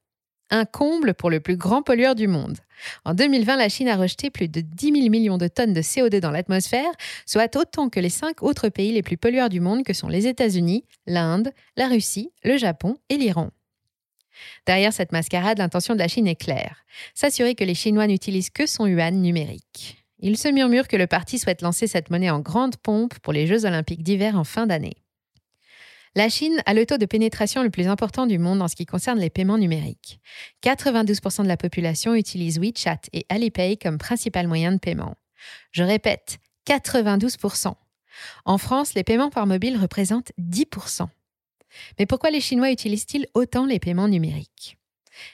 Un 0.49 0.65
comble 0.65 1.13
pour 1.13 1.31
le 1.31 1.39
plus 1.39 1.57
grand 1.57 1.81
pollueur 1.81 2.13
du 2.15 2.27
monde. 2.27 2.57
En 3.05 3.13
2020, 3.13 3.55
la 3.57 3.69
Chine 3.69 3.87
a 3.87 3.95
rejeté 3.95 4.29
plus 4.29 4.49
de 4.49 4.61
10 4.61 4.93
000 4.93 5.09
millions 5.09 5.37
de 5.37 5.47
tonnes 5.47 5.73
de 5.73 5.81
CO2 5.81 6.19
dans 6.19 6.31
l'atmosphère, 6.31 6.91
soit 7.25 7.55
autant 7.55 7.89
que 7.89 7.99
les 7.99 8.09
cinq 8.09 8.43
autres 8.43 8.69
pays 8.69 8.91
les 8.91 9.01
plus 9.01 9.17
pollueurs 9.17 9.49
du 9.49 9.59
monde 9.59 9.83
que 9.83 9.93
sont 9.93 10.09
les 10.09 10.27
États-Unis, 10.27 10.85
l'Inde, 11.07 11.51
la 11.75 11.87
Russie, 11.87 12.31
le 12.43 12.57
Japon 12.57 12.97
et 13.09 13.17
l'Iran. 13.17 13.49
Derrière 14.65 14.93
cette 14.93 15.11
mascarade, 15.11 15.59
l'intention 15.59 15.93
de 15.93 15.99
la 15.99 16.07
Chine 16.07 16.27
est 16.27 16.35
claire 16.35 16.83
s'assurer 17.13 17.55
que 17.55 17.63
les 17.63 17.75
Chinois 17.75 18.07
n'utilisent 18.07 18.49
que 18.49 18.65
son 18.65 18.85
yuan 18.87 19.21
numérique. 19.21 20.05
Il 20.19 20.37
se 20.37 20.47
murmure 20.47 20.87
que 20.87 20.95
le 20.95 21.07
parti 21.07 21.37
souhaite 21.37 21.61
lancer 21.61 21.87
cette 21.87 22.09
monnaie 22.09 22.29
en 22.29 22.39
grande 22.39 22.77
pompe 22.77 23.17
pour 23.19 23.33
les 23.33 23.47
Jeux 23.47 23.65
olympiques 23.65 24.03
d'hiver 24.03 24.37
en 24.37 24.43
fin 24.43 24.67
d'année. 24.67 24.97
La 26.15 26.29
Chine 26.29 26.61
a 26.67 26.75
le 26.75 26.85
taux 26.85 26.99
de 26.99 27.07
pénétration 27.07 27.63
le 27.63 27.71
plus 27.71 27.87
important 27.87 28.27
du 28.27 28.37
monde 28.37 28.61
en 28.61 28.67
ce 28.67 28.75
qui 28.75 28.85
concerne 28.85 29.19
les 29.19 29.31
paiements 29.31 29.57
numériques. 29.57 30.19
92% 30.63 31.41
de 31.41 31.47
la 31.47 31.57
population 31.57 32.13
utilise 32.13 32.59
WeChat 32.59 32.99
et 33.13 33.25
Alipay 33.29 33.77
comme 33.77 33.97
principal 33.97 34.47
moyen 34.47 34.71
de 34.71 34.77
paiement. 34.77 35.15
Je 35.71 35.83
répète, 35.83 36.37
92%. 36.67 37.73
En 38.45 38.57
France, 38.59 38.93
les 38.93 39.03
paiements 39.03 39.31
par 39.31 39.47
mobile 39.47 39.77
représentent 39.77 40.31
10%. 40.39 41.07
Mais 42.00 42.06
pourquoi 42.06 42.32
les 42.32 42.42
Chinois 42.42 42.72
utilisent-ils 42.72 43.27
autant 43.34 43.65
les 43.65 43.80
paiements 43.80 44.08
numériques? 44.08 44.77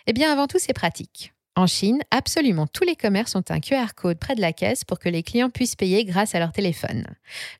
Eh 0.08 0.14
bien, 0.14 0.32
avant 0.32 0.48
tout, 0.48 0.60
c'est 0.60 0.74
pratique. 0.74 1.34
En 1.56 1.68
Chine, 1.68 2.00
absolument 2.12 2.68
tous 2.68 2.86
les 2.86 2.96
commerces 2.96 3.36
ont 3.36 3.44
un 3.50 3.60
QR 3.60 3.94
code 3.94 4.18
près 4.18 4.36
de 4.36 4.40
la 4.40 4.54
caisse 4.54 4.86
pour 4.86 4.98
que 4.98 5.10
les 5.10 5.24
clients 5.24 5.50
puissent 5.50 5.76
payer 5.76 6.06
grâce 6.06 6.34
à 6.34 6.40
leur 6.40 6.54
téléphone. 6.54 7.04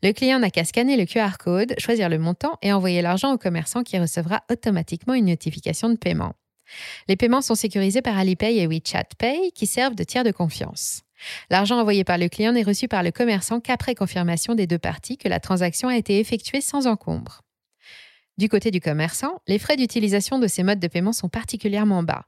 Le 0.04 0.14
client 0.14 0.40
n'a 0.40 0.52
qu'à 0.52 0.64
scanner 0.64 0.96
le 0.96 1.06
QR 1.06 1.38
code, 1.38 1.76
choisir 1.80 2.08
le 2.08 2.18
montant 2.18 2.58
et 2.62 2.72
envoyer 2.72 3.02
l'argent 3.02 3.34
au 3.34 3.38
commerçant 3.38 3.84
qui 3.84 4.00
recevra 4.00 4.42
automatiquement 4.50 5.16
une 5.16 5.26
notification 5.26 5.90
de 5.90 5.98
paiement. 5.98 6.34
Les 7.10 7.18
paiements 7.18 7.42
sont 7.42 7.56
sécurisés 7.56 8.02
par 8.02 8.18
Alipay 8.18 8.56
et 8.56 8.68
WeChat 8.68 9.10
Pay 9.18 9.52
qui 9.54 9.68
servent 9.68 9.96
de 9.96 10.04
tiers 10.06 10.24
de 10.24 10.32
confiance. 10.32 11.02
L'argent 11.50 11.78
envoyé 11.78 12.06
par 12.06 12.18
le 12.18 12.30
client 12.30 12.54
n'est 12.54 12.64
reçu 12.64 12.88
par 12.88 13.04
le 13.04 13.12
commerçant 13.12 13.60
qu'après 13.60 13.96
confirmation 13.96 14.56
des 14.56 14.68
deux 14.68 14.80
parties 14.80 15.18
que 15.18 15.28
la 15.28 15.42
transaction 15.42 15.90
a 15.90 15.98
été 15.98 16.20
effectuée 16.20 16.62
sans 16.62 16.88
encombre. 16.88 17.42
Du 18.40 18.48
côté 18.48 18.72
du 18.72 18.80
commerçant, 18.80 19.42
les 19.50 19.60
frais 19.60 19.76
d'utilisation 19.76 20.40
de 20.40 20.48
ces 20.48 20.64
modes 20.64 20.80
de 20.80 20.88
paiement 20.88 21.12
sont 21.12 21.28
particulièrement 21.28 22.04
bas. 22.04 22.24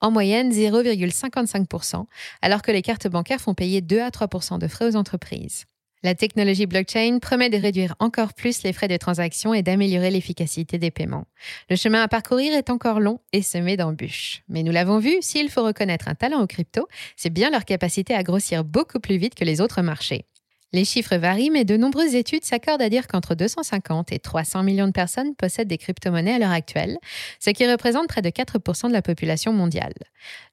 En 0.00 0.10
moyenne, 0.10 0.50
0,55%, 0.50 2.04
alors 2.42 2.62
que 2.62 2.72
les 2.72 2.82
cartes 2.82 3.06
bancaires 3.06 3.40
font 3.40 3.54
payer 3.54 3.80
2 3.80 4.00
à 4.00 4.08
3% 4.08 4.58
de 4.58 4.66
frais 4.66 4.86
aux 4.86 4.96
entreprises. 4.96 5.66
La 6.02 6.16
technologie 6.16 6.66
blockchain 6.66 7.20
promet 7.22 7.48
de 7.48 7.58
réduire 7.58 7.94
encore 8.00 8.34
plus 8.34 8.64
les 8.64 8.72
frais 8.72 8.88
de 8.88 8.96
transaction 8.96 9.54
et 9.54 9.62
d'améliorer 9.62 10.10
l'efficacité 10.10 10.78
des 10.78 10.90
paiements. 10.90 11.28
Le 11.70 11.76
chemin 11.76 12.02
à 12.02 12.08
parcourir 12.08 12.54
est 12.54 12.68
encore 12.68 12.98
long 12.98 13.20
et 13.32 13.42
semé 13.42 13.76
d'embûches. 13.76 14.42
Mais 14.48 14.64
nous 14.64 14.72
l'avons 14.72 14.98
vu, 14.98 15.14
s'il 15.20 15.48
faut 15.48 15.62
reconnaître 15.62 16.08
un 16.08 16.16
talent 16.16 16.42
aux 16.42 16.48
crypto, 16.48 16.88
c'est 17.16 17.30
bien 17.30 17.50
leur 17.50 17.64
capacité 17.64 18.16
à 18.16 18.24
grossir 18.24 18.64
beaucoup 18.64 18.98
plus 18.98 19.16
vite 19.16 19.36
que 19.36 19.44
les 19.44 19.60
autres 19.60 19.80
marchés. 19.80 20.26
Les 20.74 20.84
chiffres 20.86 21.16
varient, 21.16 21.50
mais 21.50 21.64
de 21.64 21.76
nombreuses 21.76 22.14
études 22.14 22.44
s'accordent 22.44 22.80
à 22.80 22.88
dire 22.88 23.06
qu'entre 23.06 23.34
250 23.34 24.10
et 24.12 24.18
300 24.18 24.62
millions 24.62 24.86
de 24.86 24.92
personnes 24.92 25.34
possèdent 25.34 25.68
des 25.68 25.76
crypto-monnaies 25.76 26.34
à 26.34 26.38
l'heure 26.38 26.50
actuelle, 26.50 26.98
ce 27.40 27.50
qui 27.50 27.70
représente 27.70 28.08
près 28.08 28.22
de 28.22 28.30
4% 28.30 28.88
de 28.88 28.92
la 28.92 29.02
population 29.02 29.52
mondiale. 29.52 29.92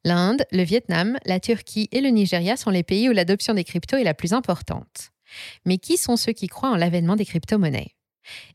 L'Inde, 0.04 0.44
le 0.52 0.64
Vietnam, 0.64 1.18
la 1.26 1.40
Turquie 1.40 1.88
et 1.92 2.02
le 2.02 2.10
Nigeria 2.10 2.58
sont 2.58 2.70
les 2.70 2.84
pays 2.84 3.08
où 3.08 3.14
l'adoption 3.14 3.54
des 3.54 3.64
cryptos 3.64 3.98
est 3.98 4.04
la 4.04 4.14
plus 4.14 4.34
importante. 4.34 5.12
Mais 5.66 5.78
qui 5.78 5.98
sont 5.98 6.18
ceux 6.18 6.34
qui 6.34 6.48
croient 6.48 6.72
en 6.72 6.76
l'avènement 6.76 7.16
des 7.16 7.26
crypto-monnaies? 7.26 7.96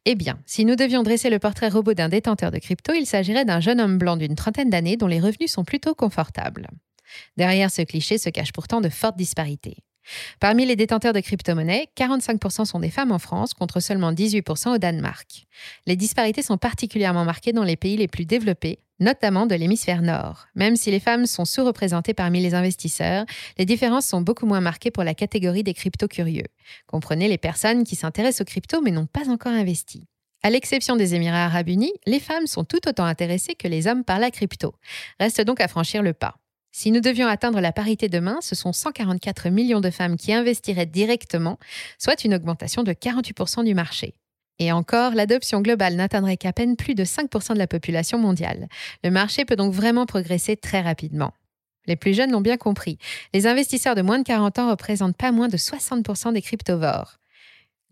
Eh 0.05 0.15
bien, 0.15 0.39
si 0.45 0.65
nous 0.65 0.77
devions 0.77 1.03
dresser 1.03 1.31
le 1.31 1.39
portrait 1.39 1.69
robot 1.69 1.95
d'un 1.95 2.09
détenteur 2.09 2.51
de 2.51 2.59
crypto, 2.59 2.93
il 2.93 3.07
s'agirait 3.07 3.45
d'un 3.45 3.61
jeune 3.61 3.81
homme 3.81 3.99
blanc 3.99 4.17
d'une 4.17 4.35
trentaine 4.35 4.71
d'années 4.71 4.97
dont 4.97 5.07
les 5.07 5.21
revenus 5.21 5.51
sont 5.51 5.65
plutôt 5.65 5.95
confortables. 5.95 6.69
Derrière 7.37 7.71
ce 7.71 7.83
cliché 7.83 8.19
se 8.19 8.29
cachent 8.29 8.53
pourtant 8.53 8.81
de 8.81 8.89
fortes 8.89 9.17
disparités. 9.17 9.79
Parmi 10.41 10.67
les 10.67 10.77
détenteurs 10.77 11.13
de 11.13 11.21
crypto-monnaies, 11.21 11.89
45% 11.97 12.65
sont 12.65 12.81
des 12.81 12.91
femmes 12.91 13.13
en 13.13 13.19
France 13.19 13.55
contre 13.55 13.81
seulement 13.81 14.13
18% 14.13 14.75
au 14.75 14.79
Danemark. 14.79 15.47
Les 15.87 15.97
disparités 15.97 16.43
sont 16.43 16.59
particulièrement 16.59 17.25
marquées 17.25 17.53
dans 17.53 17.65
les 17.65 17.77
pays 17.77 17.97
les 17.97 18.09
plus 18.09 18.27
développés, 18.27 18.81
notamment 19.01 19.47
de 19.47 19.55
l'hémisphère 19.55 20.03
nord. 20.03 20.47
Même 20.55 20.77
si 20.77 20.91
les 20.91 21.01
femmes 21.01 21.27
sont 21.27 21.45
sous-représentées 21.45 22.15
parmi 22.15 22.41
les 22.41 22.55
investisseurs, 22.55 23.25
les 23.59 23.65
différences 23.65 24.07
sont 24.07 24.21
beaucoup 24.21 24.47
moins 24.47 24.61
marquées 24.61 24.91
pour 24.91 25.05
la 25.05 25.15
catégorie 25.15 25.63
des 25.63 25.75
crypto-curieux. 25.75 26.47
Comprenez 26.87 27.29
les 27.29 27.39
personnes 27.39 27.85
qui 27.85 27.97
s'intéressent 27.97 28.43
aux 28.43 28.51
cryptos 28.51 28.81
mais 28.83 28.91
n'ont 28.91 29.07
pas 29.07 29.29
encore 29.29 29.53
investi. 29.53 30.07
À 30.43 30.51
l'exception 30.51 30.97
des 30.97 31.15
Émirats 31.15 31.47
arabes 31.47 31.71
unis, 31.71 31.95
les 32.07 32.21
femmes 32.21 32.47
sont 32.47 32.65
tout 32.65 32.87
autant 32.87 33.07
intéressées 33.07 33.55
que 33.55 33.67
les 33.67 33.87
hommes 33.87 34.05
par 34.05 34.19
la 34.19 34.31
crypto. 34.31 34.75
Reste 35.19 35.41
donc 35.41 35.61
à 35.61 35.69
franchir 35.69 36.03
le 36.03 36.13
pas. 36.13 36.37
Si 36.77 36.91
nous 36.91 36.99
devions 36.99 37.29
atteindre 37.29 37.61
la 37.61 37.71
parité 37.71 38.09
demain, 38.09 38.41
ce 38.41 38.57
sont 38.57 38.73
144 38.73 39.49
millions 39.49 39.81
de 39.81 39.91
femmes 39.91 40.17
qui 40.17 40.33
investiraient 40.33 40.87
directement, 40.87 41.57
soit 41.99 42.25
une 42.25 42.35
augmentation 42.35 42.83
de 42.83 42.93
48% 42.93 43.63
du 43.63 43.75
marché. 43.75 44.15
Et 44.59 44.73
encore, 44.73 45.15
l'adoption 45.15 45.61
globale 45.61 45.95
n'atteindrait 45.95 46.37
qu'à 46.37 46.53
peine 46.53 46.75
plus 46.75 46.97
de 46.97 47.05
5% 47.05 47.53
de 47.55 47.59
la 47.59 47.69
population 47.69 48.19
mondiale. 48.19 48.67
Le 49.05 49.13
marché 49.13 49.45
peut 49.45 49.55
donc 49.55 49.73
vraiment 49.73 50.05
progresser 50.05 50.57
très 50.57 50.81
rapidement. 50.81 51.33
Les 51.87 51.95
plus 51.95 52.13
jeunes 52.13 52.33
l'ont 52.33 52.41
bien 52.41 52.57
compris. 52.57 52.99
Les 53.33 53.47
investisseurs 53.47 53.95
de 53.95 54.03
moins 54.03 54.19
de 54.19 54.25
40 54.25 54.59
ans 54.59 54.71
représentent 54.71 55.17
pas 55.17 55.31
moins 55.31 55.47
de 55.47 55.57
60% 55.57 56.33
des 56.33 56.43
cryptovores. 56.43 57.21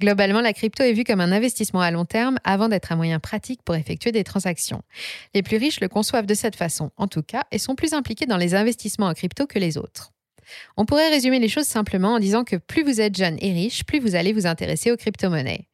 Globalement, 0.03 0.41
la 0.41 0.53
crypto 0.53 0.83
est 0.83 0.95
vue 0.95 1.05
comme 1.05 1.21
un 1.21 1.31
investissement 1.31 1.81
à 1.81 1.93
long 1.93 2.05
terme 2.05 2.37
avant 2.43 2.69
d'être 2.69 2.91
un 2.91 2.97
moyen 2.97 3.21
pratique 3.21 3.63
pour 3.63 3.77
effectuer 3.77 4.11
des 4.11 4.25
transactions. 4.25 4.83
Les 5.33 5.45
plus 5.45 5.59
riches 5.59 5.79
le 5.79 5.87
conçoivent 5.87 6.27
de 6.27 6.35
cette 6.35 6.57
façon, 6.57 6.91
en 6.97 7.07
tout 7.07 7.23
cas, 7.23 7.45
et 7.53 7.59
sont 7.59 7.77
plus 7.77 7.93
impliqués 7.93 8.27
dans 8.27 8.37
les 8.37 8.57
investissements 8.57 9.07
en 9.07 9.15
crypto 9.15 9.47
que 9.47 9.61
les 9.61 9.79
autres. 9.79 10.11
On 10.77 10.87
pourrait 10.87 11.09
résumer 11.09 11.39
les 11.39 11.49
choses 11.49 11.69
simplement 11.69 12.15
en 12.15 12.19
disant 12.19 12.43
que 12.43 12.57
plus 12.57 12.83
vous 12.83 13.01
êtes 13.01 13.17
jeune 13.17 13.39
et 13.41 13.53
riche, 13.53 13.85
plus 13.85 14.01
vous 14.01 14.17
allez 14.17 14.33
vous 14.33 14.49
intéresser 14.49 14.91
aux 14.91 14.97
crypto-monnaies. 14.97 15.69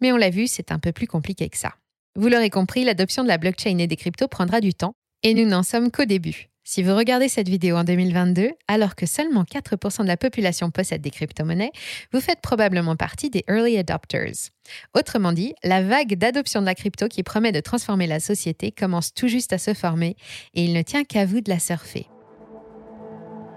Mais 0.00 0.12
on 0.12 0.16
l'a 0.16 0.30
vu, 0.30 0.46
c'est 0.46 0.72
un 0.72 0.78
peu 0.78 0.92
plus 0.92 1.06
compliqué 1.06 1.50
que 1.50 1.58
ça. 1.58 1.74
Vous 2.16 2.28
l'aurez 2.28 2.48
compris, 2.48 2.84
l'adoption 2.84 3.22
de 3.22 3.28
la 3.28 3.36
blockchain 3.36 3.76
et 3.76 3.86
des 3.86 3.96
cryptos 3.96 4.28
prendra 4.28 4.62
du 4.62 4.72
temps, 4.72 4.94
et 5.22 5.34
nous 5.34 5.44
n'en 5.44 5.62
sommes 5.62 5.90
qu'au 5.90 6.06
début. 6.06 6.47
Si 6.70 6.82
vous 6.82 6.94
regardez 6.94 7.28
cette 7.28 7.48
vidéo 7.48 7.76
en 7.76 7.84
2022, 7.84 8.50
alors 8.68 8.94
que 8.94 9.06
seulement 9.06 9.42
4% 9.42 10.02
de 10.02 10.06
la 10.06 10.18
population 10.18 10.70
possède 10.70 11.00
des 11.00 11.08
crypto-monnaies, 11.08 11.72
vous 12.12 12.20
faites 12.20 12.42
probablement 12.42 12.94
partie 12.94 13.30
des 13.30 13.42
early 13.48 13.78
adopters. 13.78 14.50
Autrement 14.94 15.32
dit, 15.32 15.54
la 15.64 15.82
vague 15.82 16.18
d'adoption 16.18 16.60
de 16.60 16.66
la 16.66 16.74
crypto 16.74 17.08
qui 17.08 17.22
promet 17.22 17.52
de 17.52 17.60
transformer 17.60 18.06
la 18.06 18.20
société 18.20 18.70
commence 18.70 19.14
tout 19.14 19.28
juste 19.28 19.54
à 19.54 19.58
se 19.58 19.72
former 19.72 20.14
et 20.52 20.62
il 20.62 20.74
ne 20.74 20.82
tient 20.82 21.04
qu'à 21.04 21.24
vous 21.24 21.40
de 21.40 21.48
la 21.48 21.58
surfer. 21.58 22.06